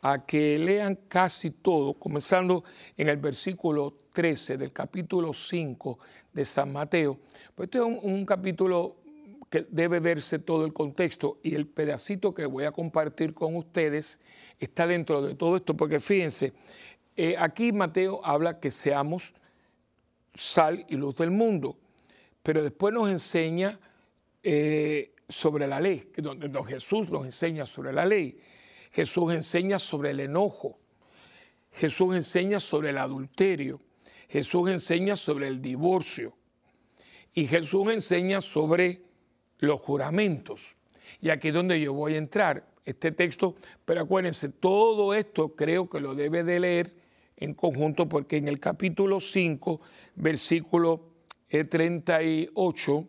[0.00, 2.64] a que lean casi todo, comenzando
[2.96, 5.96] en el versículo 13 del capítulo 5
[6.32, 7.20] de San Mateo.
[7.54, 8.96] Pues este es un, capítulo
[9.48, 14.20] que debe verse todo el contexto y el pedacito que voy a compartir con ustedes
[14.58, 16.52] está dentro de todo esto, porque fíjense,
[17.16, 19.34] eh, aquí Mateo habla que seamos
[20.34, 21.76] sal y luz del mundo
[22.42, 23.78] pero después nos enseña
[24.42, 28.38] eh, sobre la ley, donde Jesús nos enseña sobre la ley.
[28.90, 30.78] Jesús enseña sobre el enojo.
[31.72, 33.80] Jesús enseña sobre el adulterio.
[34.28, 36.34] Jesús enseña sobre el divorcio.
[37.34, 39.02] Y Jesús enseña sobre
[39.58, 40.74] los juramentos.
[41.20, 42.68] Y aquí es donde yo voy a entrar.
[42.84, 46.92] Este texto, pero acuérdense, todo esto creo que lo debe de leer
[47.36, 49.80] en conjunto porque en el capítulo 5,
[50.16, 51.11] versículo
[51.52, 53.08] 38,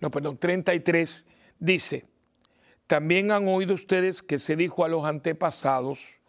[0.00, 1.26] no, perdón, 33,
[1.58, 2.04] dice,
[2.86, 6.20] también han oído ustedes que se dijo a los antepasados,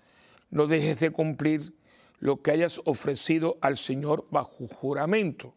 [0.49, 1.73] no dejes de cumplir
[2.19, 5.53] lo que hayas ofrecido al Señor bajo juramento.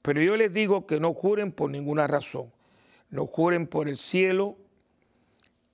[0.00, 2.52] Pero yo les digo que no juren por ninguna razón.
[3.10, 4.56] No juren por el cielo,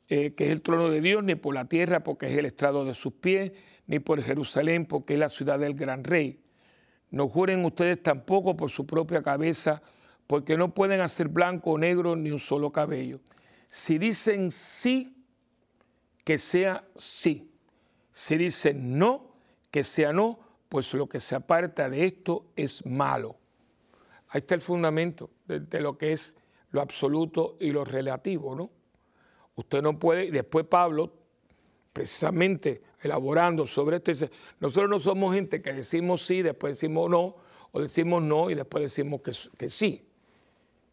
[0.09, 2.87] eh, que es el trono de Dios, ni por la tierra, porque es el estrado
[2.87, 3.52] de sus pies,
[3.87, 6.41] ni por Jerusalén, porque es la ciudad del gran rey
[7.12, 9.83] no juren ustedes tampoco por su propia cabeza,
[10.27, 13.20] porque no pueden hacer blanco o negro ni un solo cabello.
[13.68, 15.14] Si dicen sí,
[16.25, 17.51] que sea sí.
[18.11, 19.35] Si dicen no,
[19.70, 20.38] que sea no,
[20.70, 23.37] pues lo que se aparta de esto es malo.
[24.29, 26.35] Ahí está el fundamento de, lo que es
[26.70, 28.70] lo absoluto y lo relativo, ¿no?
[29.57, 31.12] Usted no puede, y después Pablo,
[31.92, 34.11] precisamente elaborando sobre esto.
[34.11, 37.37] Dice, nosotros no somos gente que decimos sí, después decimos no,
[37.73, 40.03] o decimos no y después decimos que, que sí.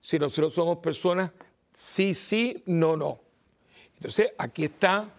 [0.01, 1.31] Si nosotros somos personas
[1.73, 3.19] sí, sí, no, no.
[3.95, 5.09] Entonces, aquí está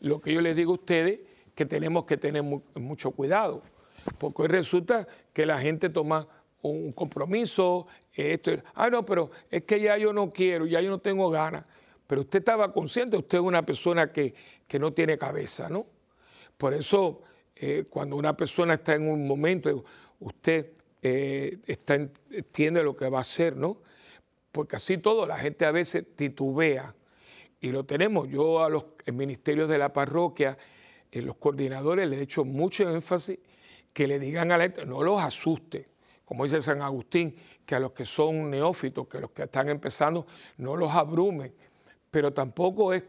[0.00, 1.20] lo que yo les digo a ustedes,
[1.54, 3.62] que tenemos que tener mucho cuidado,
[4.18, 6.26] porque hoy resulta que la gente toma
[6.62, 10.98] un compromiso, esto, ah, no, pero es que ya yo no quiero, ya yo no
[10.98, 11.64] tengo ganas.
[12.06, 14.34] Pero usted estaba consciente, usted es una persona que,
[14.66, 15.86] que no tiene cabeza, ¿no?
[16.56, 17.22] Por eso,
[17.56, 19.84] eh, cuando una persona está en un momento,
[20.20, 21.58] usted eh,
[22.30, 23.78] entiende lo que va a hacer, ¿no?
[24.50, 26.94] Porque así todo, la gente a veces titubea.
[27.60, 28.28] Y lo tenemos.
[28.28, 30.56] Yo a los ministerios de la parroquia,
[31.10, 33.38] eh, los coordinadores, les he hecho mucho énfasis
[33.92, 35.88] que le digan a la gente, no los asuste,
[36.24, 39.68] como dice San Agustín, que a los que son neófitos, que a los que están
[39.68, 40.26] empezando,
[40.58, 41.54] no los abrumen,
[42.10, 43.04] pero tampoco es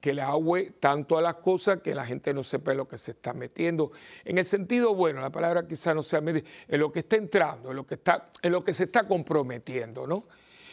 [0.00, 3.12] que le agüe tanto a las cosas que la gente no sepa lo que se
[3.12, 3.92] está metiendo.
[4.24, 7.76] En el sentido bueno, la palabra quizá no sea en lo que está entrando, en
[7.76, 10.24] lo que, está, en lo que se está comprometiendo, ¿no?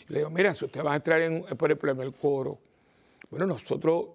[0.07, 2.59] Le digo, mira, si usted va a entrar, en, por ejemplo, en el coro,
[3.29, 4.05] bueno, nosotros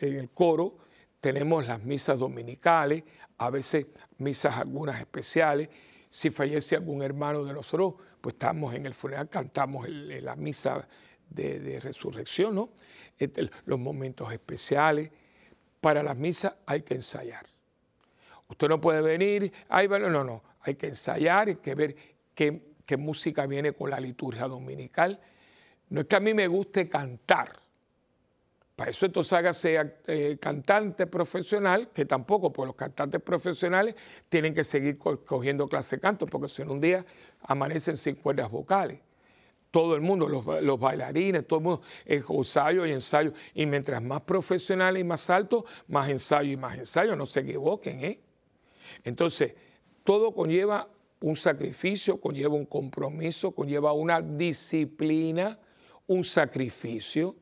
[0.00, 0.76] en el coro
[1.20, 3.02] tenemos las misas dominicales,
[3.38, 3.86] a veces
[4.18, 5.68] misas algunas especiales.
[6.08, 10.86] Si fallece algún hermano de nosotros, pues estamos en el funeral, cantamos la misa
[11.34, 12.70] de, resurrección.
[13.18, 15.10] Este, los momentos especiales.
[15.80, 17.44] Para las misas hay que ensayar.
[18.48, 21.96] Usted no puede venir, ay, no, no, hay que ensayar, hay que ver
[22.34, 25.20] qué, qué música viene con la liturgia dominical.
[25.90, 27.50] No es que a mí me guste cantar,
[28.76, 33.94] para eso entonces hágase eh, cantante profesional, que tampoco, pues los cantantes profesionales
[34.28, 37.04] tienen que seguir cogiendo clase de canto, porque si en un día
[37.42, 39.00] amanecen sin cuerdas vocales
[39.74, 43.32] todo el mundo, los, bailarines, todo el mundo, ensayo y ensayo.
[43.54, 48.04] Y mientras más profesionales y más altos, más ensayo y más ensayo, no se equivoquen.
[48.04, 48.20] ¿eh?
[49.02, 49.52] Entonces,
[50.04, 50.88] todo conlleva
[51.22, 55.58] un sacrificio, conlleva un compromiso, conlleva una disciplina,
[56.06, 57.34] un sacrificio.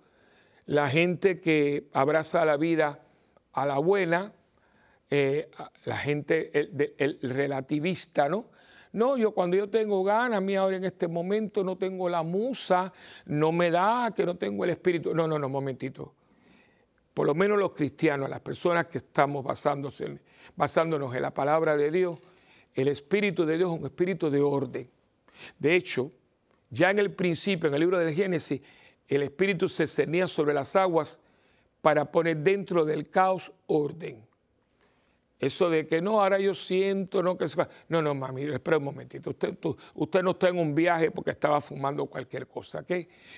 [0.64, 3.02] La gente que abraza la vida
[3.52, 4.32] a la buena,
[5.10, 5.50] eh,
[5.84, 8.46] la gente, el, relativista, ¿no?
[8.92, 12.22] No, yo cuando yo tengo ganas, a mí ahora en este momento no tengo la
[12.22, 12.92] musa,
[13.24, 15.14] no me da, que no tengo el espíritu.
[15.14, 16.14] No, no, no, momentito.
[17.14, 20.18] Por lo menos los cristianos, las personas que estamos basándose,
[20.56, 22.18] basándonos en la palabra de Dios,
[22.74, 24.90] el espíritu de Dios es un espíritu de orden.
[25.58, 26.10] De hecho,
[26.70, 28.60] ya en el principio, en el libro del Génesis,
[29.08, 31.20] el espíritu se cernía sobre las aguas
[31.82, 34.24] para poner dentro del caos orden.
[35.42, 37.60] Eso de que no, ahora yo siento, no, que se...
[37.88, 39.30] No, no, mami, espera un momentito.
[39.30, 39.58] Usted,
[39.94, 42.92] usted no está en un viaje porque estaba fumando cualquier cosa, ¿ok?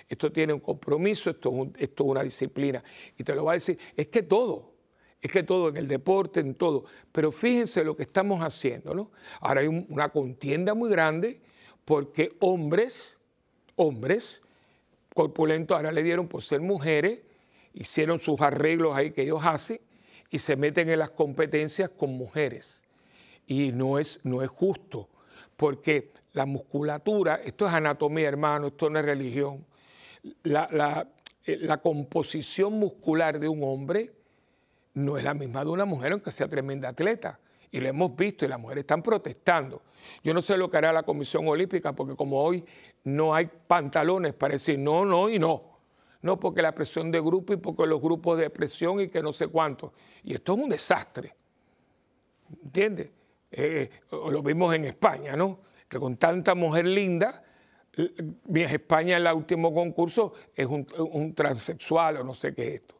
[0.07, 2.85] Esto tiene un compromiso, esto es, esto es una disciplina.
[3.17, 4.75] Y te lo va a decir, es que todo,
[5.19, 6.85] es que todo, en el deporte, en todo.
[7.11, 9.11] Pero fíjense lo que estamos haciendo, ¿no?
[9.41, 11.41] Ahora hay una contienda muy grande
[11.87, 13.19] porque hombres,
[13.77, 14.43] hombres
[15.15, 17.23] corpulentos, ahora le dieron por ser mujeres,
[17.73, 19.81] hicieron sus arreglos ahí que ellos hacen
[20.35, 22.85] y se meten en las competencias con mujeres.
[23.47, 25.09] Y no es, no es justo,
[25.57, 29.65] porque la musculatura, esto es anatomía, hermano, esto no es religión.
[30.43, 31.07] La,
[31.45, 34.11] eh, la composición muscular de un hombre
[34.95, 37.39] no es la misma de una mujer, aunque sea tremenda atleta.
[37.71, 39.83] Y lo hemos visto y las mujeres están protestando.
[40.25, 42.65] Yo no sé lo que hará la Comisión Olímpica, porque como hoy
[43.05, 45.74] no hay pantalones para decir no, no y no
[46.25, 49.31] no porque la presión de grupo y porque los grupos de presión y que no
[49.31, 49.93] sé cuánto.
[50.23, 51.37] Y esto es un desastre.
[52.65, 53.11] ¿Entiendes?
[53.51, 55.61] Eh, lo vimos en España, ¿no?
[55.87, 57.45] Que con tanta mujer linda,
[58.55, 62.95] España en el último concurso es un, transexual o no sé qué es esto.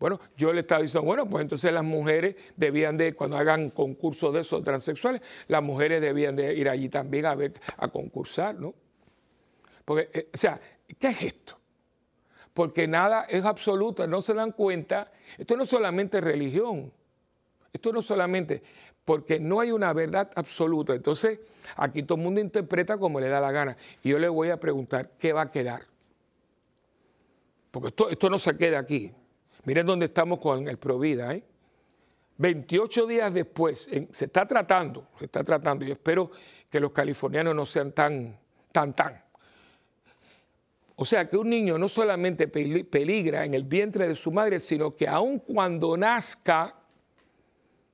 [0.00, 4.34] Bueno, yo le estaba diciendo, bueno, pues entonces las mujeres debían de, cuando hagan concursos
[4.34, 8.74] de esos transexuales, las mujeres debían de ir allí también a ver, a concursar, ¿no?
[9.84, 10.60] Porque, eh, o sea,
[10.98, 11.60] ¿qué es esto?
[12.56, 15.12] Porque nada es absoluto, no se dan cuenta.
[15.36, 16.90] Esto no es solamente religión,
[17.70, 18.62] esto no solamente,
[19.04, 20.94] porque no hay una verdad absoluta.
[20.94, 21.38] Entonces,
[21.76, 23.76] aquí todo el mundo interpreta como le da la gana.
[24.02, 25.82] Y yo le voy a preguntar, ¿qué va a quedar?
[27.70, 29.12] Porque esto, esto no se queda aquí.
[29.64, 31.34] Miren dónde estamos con el Provida.
[31.34, 31.44] ¿eh?
[32.38, 36.30] 28 días después, se está tratando, se está tratando, y espero
[36.70, 38.34] que los californianos no sean tan,
[38.72, 39.25] tan, tan
[40.96, 44.96] o sea que un niño no solamente peligra en el vientre de su madre, sino
[44.96, 46.74] que aun cuando nazca,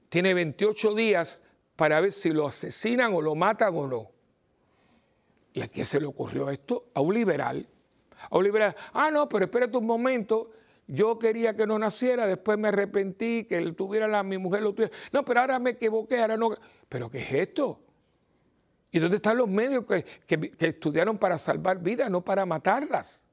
[0.09, 1.43] tiene 28 días
[1.75, 4.11] para ver si lo asesinan o lo matan o no.
[5.53, 6.91] ¿Y a quién se le ocurrió esto?
[6.95, 7.67] A un liberal.
[8.31, 8.77] A un liberal.
[8.93, 10.51] Ah, no, pero espérate un momento.
[10.87, 14.75] Yo quería que no naciera, después me arrepentí, que él tuviera la, mi mujer lo
[14.75, 14.95] tuviera.
[15.11, 16.55] No, pero ahora me equivoqué, ahora no.
[16.89, 17.81] ¿Pero qué es esto?
[18.93, 20.05] ¿Y dónde están los medios que,
[20.61, 23.27] estudiaron para salvar vidas, no para matarlas?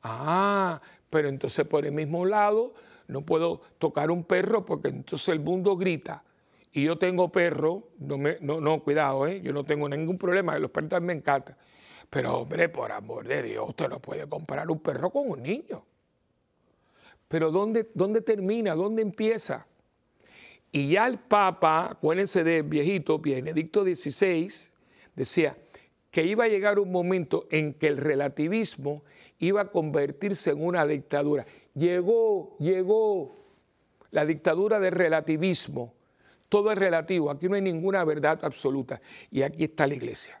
[0.00, 0.80] Ah,
[1.10, 2.72] pero entonces por el mismo lado
[3.08, 6.22] no puedo tocar un perro porque entonces el mundo grita.
[6.70, 9.40] Y yo tengo perro, no, me, no, no cuidado, ¿eh?
[9.42, 11.56] yo no tengo ningún problema, los perros me encantan.
[12.08, 15.84] Pero hombre, por amor de Dios, usted no puede comparar un perro con un niño.
[17.26, 18.74] Pero ¿dónde, dónde termina?
[18.76, 19.66] ¿Dónde empieza?
[20.70, 24.48] Y ya el Papa, acuérdense de viejito, Benedicto XVI,
[25.14, 25.56] decía
[26.10, 29.02] que iba a llegar un momento en que el relativismo
[29.38, 31.46] iba a convertirse en una dictadura.
[31.74, 33.46] Llegó, llegó
[34.10, 35.94] la dictadura del relativismo.
[36.48, 39.00] Todo es relativo, aquí no hay ninguna verdad absoluta.
[39.30, 40.40] Y aquí está la iglesia.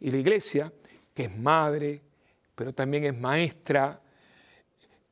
[0.00, 0.72] Y la iglesia,
[1.14, 2.00] que es madre,
[2.54, 4.00] pero también es maestra,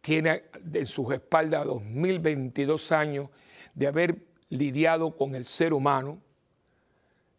[0.00, 3.28] tiene en sus espaldas 2022 años
[3.74, 6.18] de haber lidiado con el ser humano,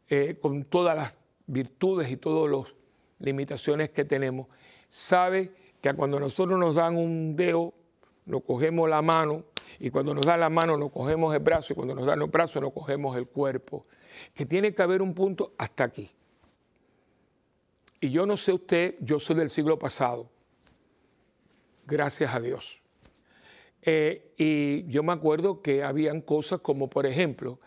[0.09, 1.17] eh, con todas las
[1.47, 2.73] virtudes y todas las
[3.19, 4.47] limitaciones que tenemos,
[4.89, 5.51] sabe
[5.82, 7.73] que cuando nosotros nos dan un dedo,
[8.25, 9.45] nos cogemos la mano,
[9.80, 12.28] y cuando nos dan la mano nos cogemos el brazo, y cuando nos dan el
[12.28, 13.86] brazo nos cogemos el cuerpo,
[14.34, 16.09] que tiene que haber un punto hasta aquí.
[17.99, 20.30] Y yo no sé usted, yo soy del siglo pasado,
[21.86, 22.82] gracias a Dios.
[23.82, 27.59] Eh, y yo me acuerdo que habían cosas como, por ejemplo,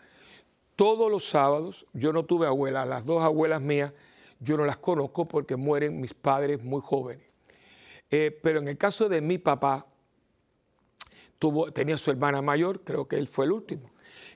[0.75, 3.93] todos los sábados, yo no tuve abuelas, las dos abuelas mías,
[4.39, 7.25] yo no las conozco porque mueren mis padres muy jóvenes.
[8.09, 9.85] Eh, pero en el caso de mi papá,
[11.39, 13.89] tuvo, tenía su hermana mayor, creo que él fue el último.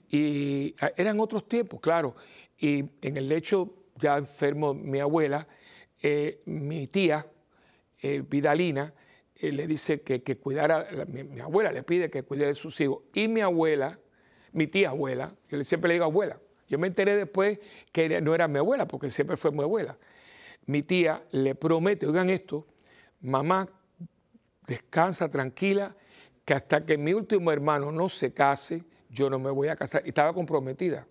[0.10, 2.16] Y ah, eran otros tiempos, claro.
[2.58, 5.48] Y en el lecho ya enfermo mi abuela,
[6.02, 7.28] eh, mi tía,
[8.30, 8.94] Vidalina,
[9.42, 13.04] le dice que, que cuidara, mi, abuela le pide que cuide de sus hijos.
[13.14, 14.00] Y mi abuela,
[14.54, 17.60] mi tía abuela, yo siempre le digo abuela, yo me enteré después
[17.92, 19.98] que no era mi abuela, porque siempre fue mi abuela.
[20.66, 22.66] Mi tía le promete, oigan esto,
[23.22, 23.70] mamá,
[24.66, 25.96] descansa tranquila,
[26.44, 30.02] que hasta que mi último hermano no se case, yo no me voy a casar.
[30.06, 31.08] Y estaba comprometida.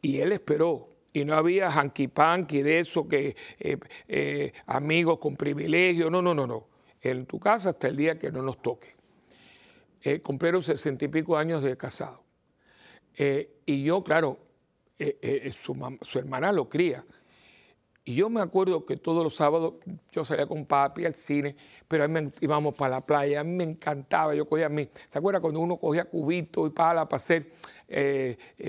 [0.00, 0.91] Y él esperó.
[1.12, 6.08] Y no había hanky panky de eso, que eh, eh, amigos con privilegio.
[6.08, 6.68] No, no, no, no.
[7.00, 8.94] En tu casa hasta el día que no nos toque.
[10.00, 12.22] Eh, cumplieron sesenta y pico años de casado.
[13.14, 14.38] Eh, y yo, claro,
[15.52, 17.04] su, su hermana lo cría.
[18.04, 19.74] Y yo me acuerdo que todos los sábados
[20.10, 21.54] yo salía con papi al cine,
[21.86, 24.88] pero a mí íbamos para la playa, a mí me encantaba, yo cogía a mí,
[25.08, 27.52] ¿se acuerda cuando uno cogía cubito y pala para hacer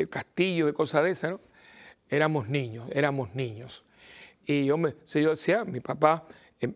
[0.09, 1.52] castillos y cosas de esas, ¿no?
[2.13, 3.83] Éramos niños, éramos niños.
[4.45, 6.27] Y yo, me, yo decía, mi papá,
[6.59, 6.75] en,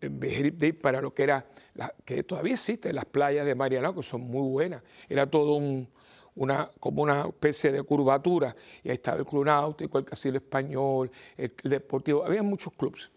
[0.00, 1.44] vez de ir para lo que era,
[2.06, 5.86] que todavía existen las playas de Mariana, que son muy buenas, era todo un,
[6.36, 11.10] una, como una especie de curvatura, y ahí estaba el Club Náutico, el Casino Español,
[11.36, 13.10] el, Deportivo, había muchos clubes.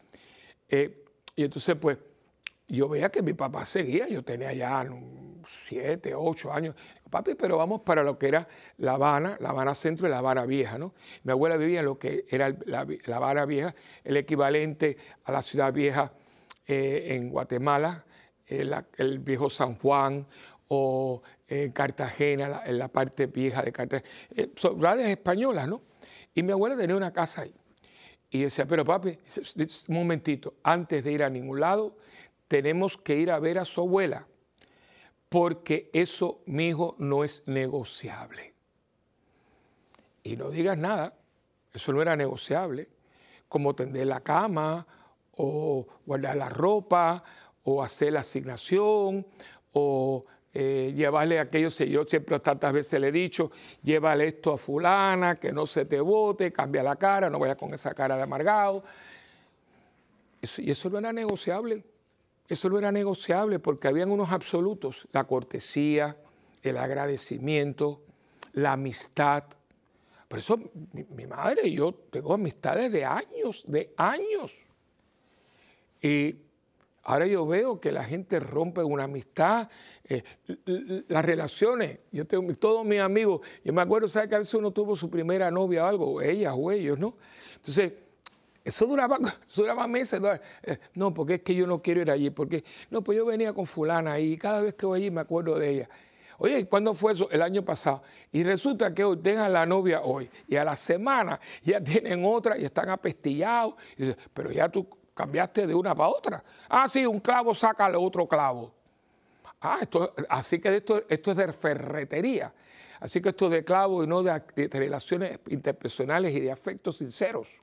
[0.68, 1.06] Eh,
[1.38, 1.98] y entonces, pues,
[2.68, 4.88] yo veía que mi papá seguía, yo tenía ya
[5.48, 6.76] siete, ocho años.
[7.10, 8.48] Papi, pero vamos para lo que era
[8.78, 10.94] La Habana, La Habana Centro y La Habana Vieja, ¿no?
[11.24, 15.72] Mi abuela vivía en lo que era la, Habana Vieja, el equivalente a la Ciudad
[15.72, 16.14] Vieja
[16.68, 18.06] eh, en Guatemala,
[18.48, 20.26] el, el viejo San Juan
[20.68, 25.82] o en Cartagena, en la parte vieja de Cartagena, eh, son españolas, ¿no?
[26.34, 27.54] Y mi abuela tenía una casa ahí.
[28.30, 29.18] Y decía, pero papi,
[29.88, 31.96] un momentito, antes de ir a ningún lado,
[32.48, 34.28] tenemos que ir a ver a su abuela,
[35.30, 38.54] porque eso, mi hijo, no es negociable.
[40.24, 41.14] Y no digas nada,
[41.74, 42.90] eso no era negociable,
[43.48, 44.86] como tender la cama,
[45.38, 47.24] o guardar la ropa,
[47.64, 49.26] o hacer la asignación,
[49.74, 53.52] o eh, llevarle aquello, si yo siempre tantas veces le he dicho,
[53.84, 57.74] llévale esto a fulana, que no se te bote, cambia la cara, no vaya con
[57.74, 58.84] esa cara de amargado.
[60.58, 61.84] y eso no era negociable,
[62.48, 66.18] eso no era negociable porque habían unos absolutos, la cortesía,
[66.62, 68.02] el agradecimiento,
[68.54, 69.44] la amistad.
[70.28, 70.60] Por eso
[70.94, 74.54] mi, madre y yo tengo amistades de años, de años.
[76.02, 76.36] Y
[77.08, 79.70] Ahora yo veo que la gente rompe una amistad,
[80.06, 80.24] eh,
[81.08, 82.00] las relaciones.
[82.12, 85.08] Yo tengo todos mis amigos, yo me acuerdo, ¿sabes que a veces uno tuvo su
[85.08, 87.16] primera novia o algo, ella o ellos, ¿no?
[87.58, 87.94] Entonces,
[88.66, 89.20] eso duraba,
[89.56, 90.22] duraba meses.
[90.64, 93.54] Eh, no, porque es que yo no quiero ir allí, porque no, pues yo venía
[93.54, 95.90] con fulana y cada vez que voy allí me acuerdo de ella.
[96.40, 97.30] Oye, ¿cuándo fue eso?
[97.32, 98.02] El año pasado.
[98.32, 102.58] Y resulta que hoy tengan la novia hoy y a la semana ya tienen otra
[102.58, 103.76] y están apestillados.
[104.34, 106.44] Pero ya tú cambiaste de una para otra.
[106.68, 108.74] Ah, sí, un clavo saca el otro clavo.
[109.62, 112.54] Ah, esto, así que esto, esto es de ferretería.
[113.00, 114.42] Así que esto es de clavo y no de,
[114.72, 117.62] relaciones interpersonales y de afectos sinceros.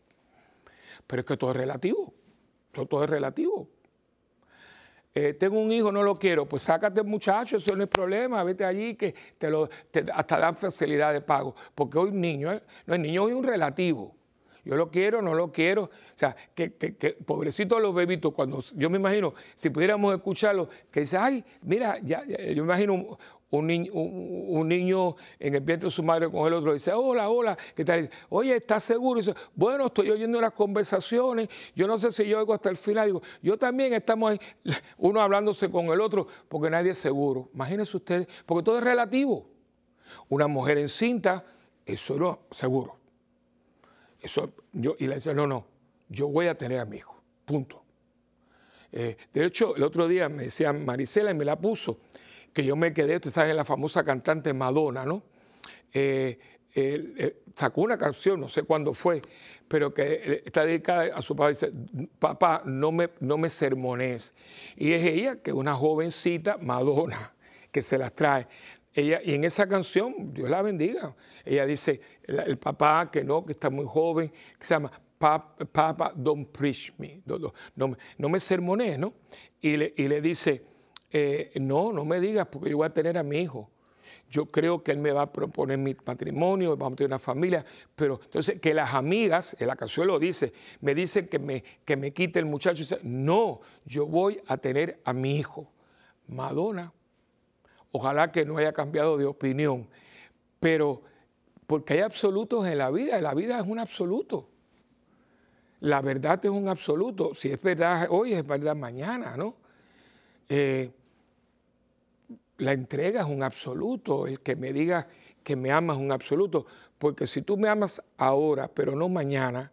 [1.06, 2.12] Pero es que todo es relativo.
[2.72, 3.68] Todo, es relativo.
[5.14, 8.64] Eh, tengo un hijo, no lo quiero, pues sácate muchacho, eso no es problema, vete
[8.64, 9.68] allí que te lo,
[10.14, 11.54] hasta dan facilidad de pago.
[11.74, 12.62] Porque hoy niño, ¿eh?
[12.86, 14.16] no es niño, hoy un relativo.
[14.64, 15.84] Yo lo quiero, no lo quiero.
[15.84, 20.68] O sea, que, que, que pobrecitos los bebitos, cuando yo me imagino, si pudiéramos escucharlo,
[20.90, 23.18] que dice, ay, mira, ya, yo me imagino un,
[23.60, 27.56] niño, un, niño en el vientre de su madre con el otro, dice, hola, hola,
[27.76, 28.08] ¿qué tal?
[28.30, 29.20] Oye, ¿estás seguro?
[29.20, 33.06] dice, bueno, estoy oyendo las conversaciones, yo no sé si yo oigo hasta el final.
[33.06, 34.40] Digo, yo también estamos ahí,
[34.96, 37.50] uno hablándose con el otro, porque nadie es seguro.
[37.52, 39.46] Imagínense ustedes, porque todo es relativo.
[40.30, 41.44] Una mujer encinta,
[41.84, 42.96] eso no, seguro.
[44.20, 45.66] Eso, yo, y le decía, no, no,
[46.08, 47.82] yo voy a tener a mi hijo, punto.
[48.92, 51.98] Eh, de hecho, el otro día me decía Marisela y me la puso,
[52.52, 55.22] que yo me quedé, ustedes saben, la famosa cantante Madonna, ¿no?
[55.92, 56.38] Eh,
[56.74, 59.20] eh, sacó una canción, no sé cuándo fue,
[59.68, 61.50] pero que está dedicada a su papá.
[61.50, 61.70] Dice,
[62.18, 64.34] papá, no me, no me sermones.
[64.76, 67.34] Y es ella, que es una jovencita, Madonna,
[67.70, 68.46] que se las trae.
[68.94, 73.52] Ella, y en esa canción, Dios la bendiga, ella dice, el, papá que no, que
[73.52, 79.14] está muy joven, que se llama Papa, don't preach me, no, no, me sermoné, ¿no?
[79.60, 80.62] Y le, y le dice,
[81.12, 83.70] eh, no, no me digas porque yo voy a tener a mi hijo.
[84.30, 87.64] Yo creo que él me va a proponer mi matrimonio, vamos a tener una familia,
[87.94, 91.96] pero entonces que las amigas, en la canción lo dice, me dicen que me, que
[91.96, 95.70] me quite el muchacho dice, no, yo voy a tener a mi hijo.
[96.28, 96.92] Madonna,
[97.92, 99.86] Ojalá que no haya cambiado de opinión,
[100.58, 101.02] pero
[101.66, 104.48] porque hay absolutos en la vida, la vida es un absoluto.
[105.80, 107.34] La verdad es un absoluto.
[107.34, 109.56] Si es verdad hoy, es verdad mañana, ¿no?
[110.48, 110.90] Eh,
[112.62, 114.26] la entrega es un absoluto.
[114.26, 115.08] El que me diga
[115.42, 116.66] que me amas es un absoluto.
[116.98, 119.72] Porque si tú me amas ahora, pero no mañana,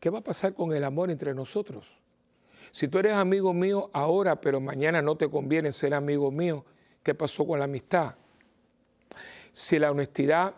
[0.00, 2.00] ¿qué va a pasar con el amor entre nosotros?
[2.72, 6.64] Si tú eres amigo mío ahora, pero mañana no te conviene ser amigo mío,
[7.02, 8.16] ¿qué pasó con la amistad?
[9.52, 10.54] Si la honestidad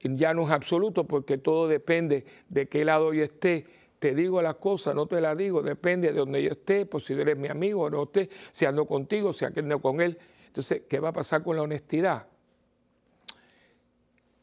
[0.00, 3.66] ya no es absoluto porque todo depende de qué lado yo esté,
[3.98, 7.14] te digo las cosas, no te las digo, depende de donde yo esté, pues si
[7.14, 10.18] eres mi amigo o no esté, si ando contigo, si ando con él.
[10.46, 12.26] Entonces, ¿qué va a pasar con la honestidad?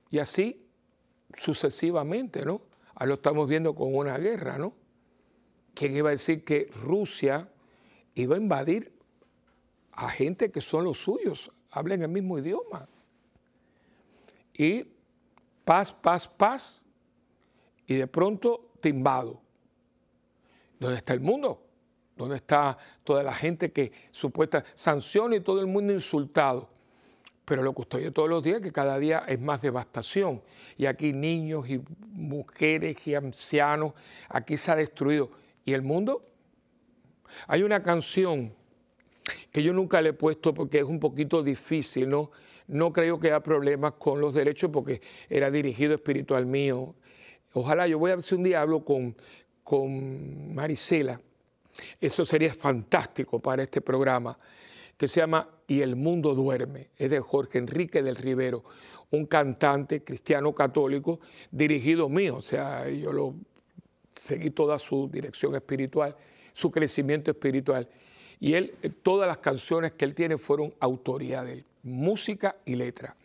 [0.09, 0.65] Y así
[1.33, 2.61] sucesivamente, ¿no?
[2.93, 4.73] Ahora lo estamos viendo con una guerra, ¿no?
[5.73, 7.49] ¿Quién iba a decir que Rusia
[8.13, 8.93] iba a invadir
[9.91, 12.87] a gente que son los suyos, hablen el mismo idioma?
[14.53, 14.87] Y
[15.65, 16.85] paz, paz, paz,
[17.87, 19.44] y de pronto te invado.
[20.79, 21.61] ¿Dónde está el mundo?
[22.15, 26.67] ¿Dónde está toda la gente que supuesta sanciona y todo el mundo insultado?
[27.43, 30.41] Pero lo que estoy todos los días que cada día es más devastación.
[30.77, 33.93] Y aquí niños y mujeres y ancianos,
[34.29, 35.29] aquí se ha destruido.
[35.63, 36.25] ¿Y el mundo?
[37.47, 38.53] Hay una canción
[39.51, 42.31] que yo nunca le he puesto porque es un poquito difícil, ¿no?
[42.67, 46.95] No creo que haya problemas con los derechos porque era dirigido espiritual mío.
[47.53, 49.15] Ojalá yo voy a ver un día hablo con,
[49.65, 51.19] con Marisela.
[51.99, 54.33] Eso sería fantástico para este programa,
[54.95, 56.91] que se llama Y el mundo duerme.
[56.95, 58.63] Es de Jorge Enrique del Rivero,
[59.09, 61.19] un cantante cristiano católico
[61.51, 62.37] dirigido mío.
[62.37, 63.33] O sea, yo lo
[64.13, 66.15] seguí toda su dirección espiritual,
[66.53, 67.89] su crecimiento espiritual.
[68.39, 73.15] Y él, todas las canciones que él tiene fueron autoría de él, música y letra.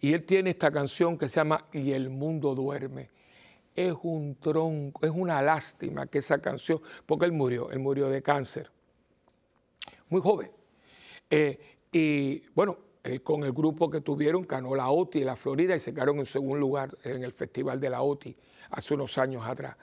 [0.00, 3.19] Y él tiene esta canción que se llama Y el mundo duerme
[3.74, 8.22] es un tronco, es una lástima que esa canción, porque él murió, él murió de
[8.22, 8.70] cáncer,
[10.08, 10.50] muy joven.
[11.30, 11.58] Eh,
[11.92, 12.78] y bueno,
[13.22, 16.26] con el grupo que tuvieron ganó la OTI en la Florida y se quedaron en
[16.26, 18.36] segundo lugar en el Festival de la OTI
[18.70, 19.76] hace unos años atrás,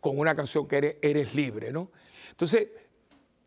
[0.00, 1.90] con una canción que eres, eres libre, ¿no?
[2.30, 2.68] Entonces,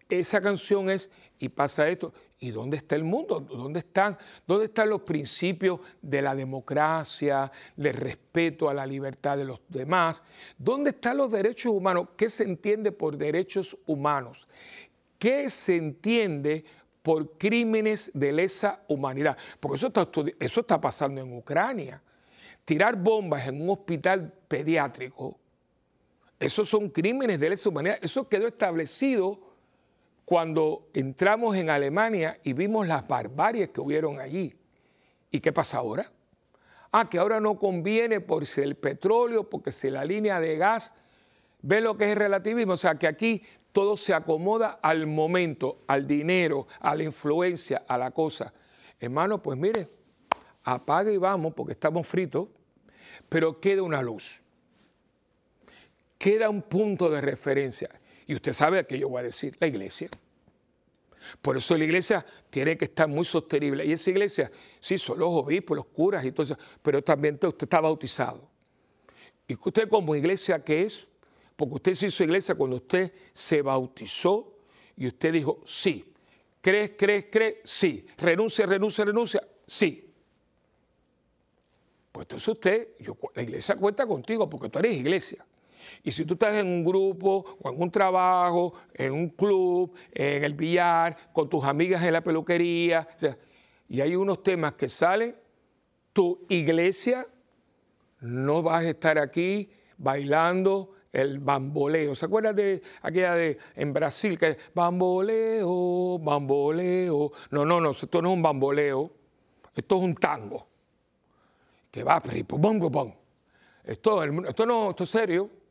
[0.09, 3.39] esa canción es, y pasa esto, ¿y dónde está el mundo?
[3.39, 4.17] ¿Dónde están,
[4.47, 10.23] ¿Dónde están los principios de la democracia, del respeto a la libertad de los demás?
[10.57, 12.09] ¿Dónde están los derechos humanos?
[12.17, 14.45] ¿Qué se entiende por derechos humanos?
[15.19, 16.63] ¿Qué se entiende
[17.01, 19.37] por crímenes de lesa humanidad?
[19.59, 20.07] Porque eso está,
[20.39, 22.01] eso está pasando en Ucrania.
[22.63, 25.37] Tirar bombas en un hospital pediátrico,
[26.39, 27.97] esos son crímenes de lesa humanidad.
[28.01, 29.44] Eso quedó establecido
[30.25, 34.55] cuando entramos en Alemania y vimos las barbaries que hubieron allí.
[35.29, 36.11] ¿Y qué pasa ahora?
[36.91, 40.93] Ah, que ahora no conviene por si el petróleo, porque si la línea de gas,
[41.61, 45.79] ve lo que es el relativismo, o sea que aquí todo se acomoda al momento,
[45.87, 48.53] al dinero, a la influencia, a la cosa.
[48.99, 49.85] Hermano, pues mire,
[50.63, 52.47] apague y vamos porque estamos fritos,
[53.27, 54.41] pero queda una luz,
[56.17, 57.89] queda un punto de referencia.
[58.27, 60.09] Y usted sabe a qué yo voy a decir, la iglesia.
[61.41, 63.85] Por eso la iglesia tiene que estar muy sostenible.
[63.85, 67.63] Y esa iglesia, sí, son los obispos, los curas y todo eso, pero también usted
[67.63, 68.49] está bautizado.
[69.47, 71.07] ¿Y usted como iglesia qué es?
[71.55, 74.53] Porque usted se hizo iglesia cuando usted se bautizó
[74.97, 76.11] y usted dijo, sí.
[76.61, 77.57] ¿Crees, crees, crees?
[77.63, 78.05] Sí.
[78.17, 79.47] ¿Renuncia, renuncia, renuncia?
[79.67, 80.11] Sí.
[82.11, 82.89] Pues entonces usted,
[83.35, 85.45] la iglesia cuenta contigo porque tú eres iglesia.
[86.05, 90.43] Y si tú estás en un grupo o en un trabajo, en un club, en
[90.43, 93.07] el billar, con tus amigas en la peluquería,
[93.89, 95.35] y hay unos temas que salen,
[96.13, 97.25] tu iglesia
[98.19, 102.13] no vas a estar aquí bailando el bamboleo.
[102.13, 107.31] ¿Se acuerdan de aquella de en Brasil que bamboleo, bamboleo?
[107.49, 109.11] No, no, no, esto no es un bamboleo,
[109.75, 110.67] esto es un tango.
[111.89, 113.11] Que va, bom, bom.
[113.83, 115.64] Esto, esto no, esto es serio.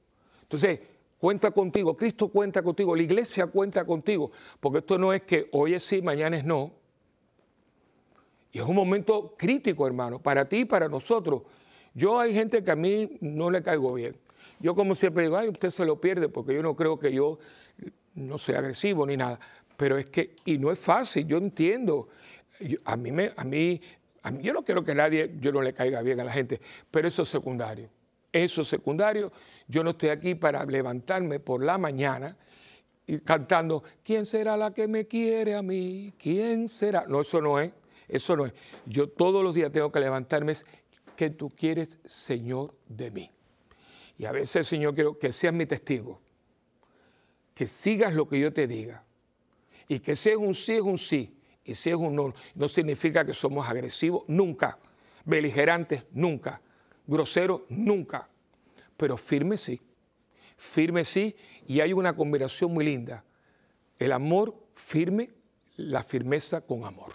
[0.45, 0.80] Entonces,
[1.18, 4.30] cuenta contigo, Cristo cuenta contigo, la iglesia cuenta contigo,
[4.61, 6.72] porque esto no es que hoy es sí, mañana es no.
[8.53, 11.42] Y es un momento crítico, hermano, para ti y para nosotros.
[11.92, 14.16] Yo hay gente que a mí no le caigo bien.
[14.61, 17.38] Yo como siempre digo, ay, usted se lo pierde porque yo no creo que yo
[18.14, 19.40] no sea agresivo ni nada.
[19.76, 22.09] Pero es que, y no es fácil, yo entiendo.
[22.84, 23.80] a, mí me, a, mí,
[24.22, 26.61] a mí, yo no quiero que nadie, yo no le caiga bien a la gente,
[26.90, 27.88] pero eso es secundario.
[28.35, 29.30] Eso es secundario.
[29.68, 32.37] Yo no estoy aquí para levantarme por la mañana
[33.07, 36.12] y cantando, ¿quién será la que me quiere a mí?
[36.18, 37.07] ¿Quién será?
[37.07, 37.70] No, eso no es.
[38.09, 38.53] Eso no es.
[38.87, 40.66] Yo todos los días tengo que levantarme es
[41.16, 43.30] que tú quieres, Señor, de mí.
[44.18, 46.20] Y a veces, Señor, quiero que seas mi testigo,
[47.55, 49.05] que sigas lo que yo te diga.
[49.87, 51.39] Y que si es un sí, es un sí.
[51.64, 54.76] Y si es un no, no significa que somos agresivos, nunca.
[55.24, 56.61] Beligerantes, nunca
[57.07, 58.28] grosero nunca,
[58.96, 59.80] pero firme sí.
[60.57, 61.36] firme sí,
[61.66, 63.24] y hay una combinación muy linda.
[63.98, 65.30] El amor firme,
[65.76, 67.12] la firmeza con amor.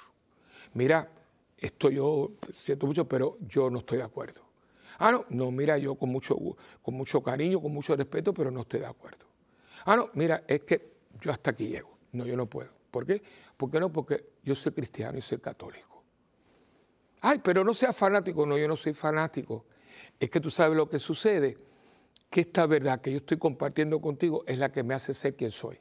[0.74, 1.10] Mira,
[1.58, 4.42] esto yo siento mucho, pero yo no estoy de acuerdo.
[4.98, 6.36] Ah, no, no, mira, yo con mucho,
[6.82, 9.26] con mucho cariño, con mucho respeto, pero no estoy de acuerdo.
[9.86, 11.98] Ah, no, mira, es que yo hasta aquí llego.
[12.12, 12.70] No, yo no puedo.
[12.92, 13.22] ¿Por qué?
[13.56, 13.92] ¿Por qué no?
[13.92, 16.04] Porque yo soy cristiano y soy católico.
[17.22, 18.46] Ay, pero no seas fanático.
[18.46, 19.66] No, yo no soy fanático.
[20.20, 21.58] Es que tú sabes lo que sucede,
[22.30, 25.52] que esta verdad que yo estoy compartiendo contigo es la que me hace ser quien
[25.52, 25.78] soy.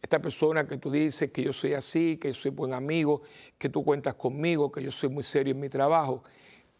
[0.00, 3.22] Esta persona que tú dices que yo soy así, que yo soy buen amigo,
[3.56, 6.22] que tú cuentas conmigo, que yo soy muy serio en mi trabajo,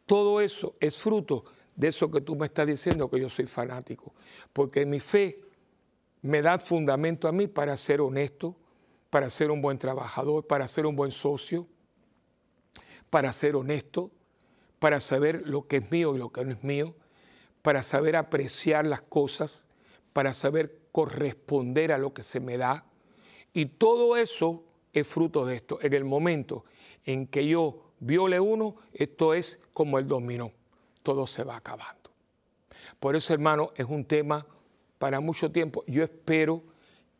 [0.06, 4.14] todo eso es fruto de eso que tú me estás diciendo, que yo soy fanático.
[4.52, 5.40] Porque mi fe
[6.22, 8.56] me da fundamento a mí para ser honesto,
[9.10, 11.66] para ser un buen trabajador, para ser un buen socio,
[13.10, 14.10] para ser honesto,
[14.78, 16.94] para saber lo que es mío y lo que no es mío,
[17.62, 19.68] para saber apreciar las cosas,
[20.12, 22.84] para saber corresponder a lo que se me da.
[23.52, 25.78] Y todo eso es fruto de esto.
[25.82, 26.64] En el momento
[27.04, 30.52] en que yo viole uno, esto es como el dominó,
[31.02, 32.10] todo se va acabando.
[33.00, 34.46] Por eso, hermano, es un tema
[34.98, 35.84] para mucho tiempo.
[35.86, 36.62] Yo espero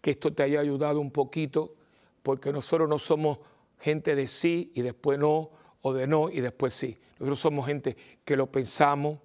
[0.00, 1.74] que esto te haya ayudado un poquito,
[2.22, 3.38] porque nosotros no somos
[3.78, 5.50] gente de sí y después no,
[5.82, 6.98] o de no y después sí.
[7.18, 9.18] Nosotros somos gente que lo pensamos,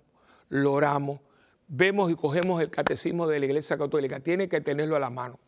[0.49, 1.19] lo oramos,
[1.67, 4.19] vemos y cogemos el catecismo de la Iglesia Católica.
[4.19, 5.39] Tiene que tenerlo a la mano.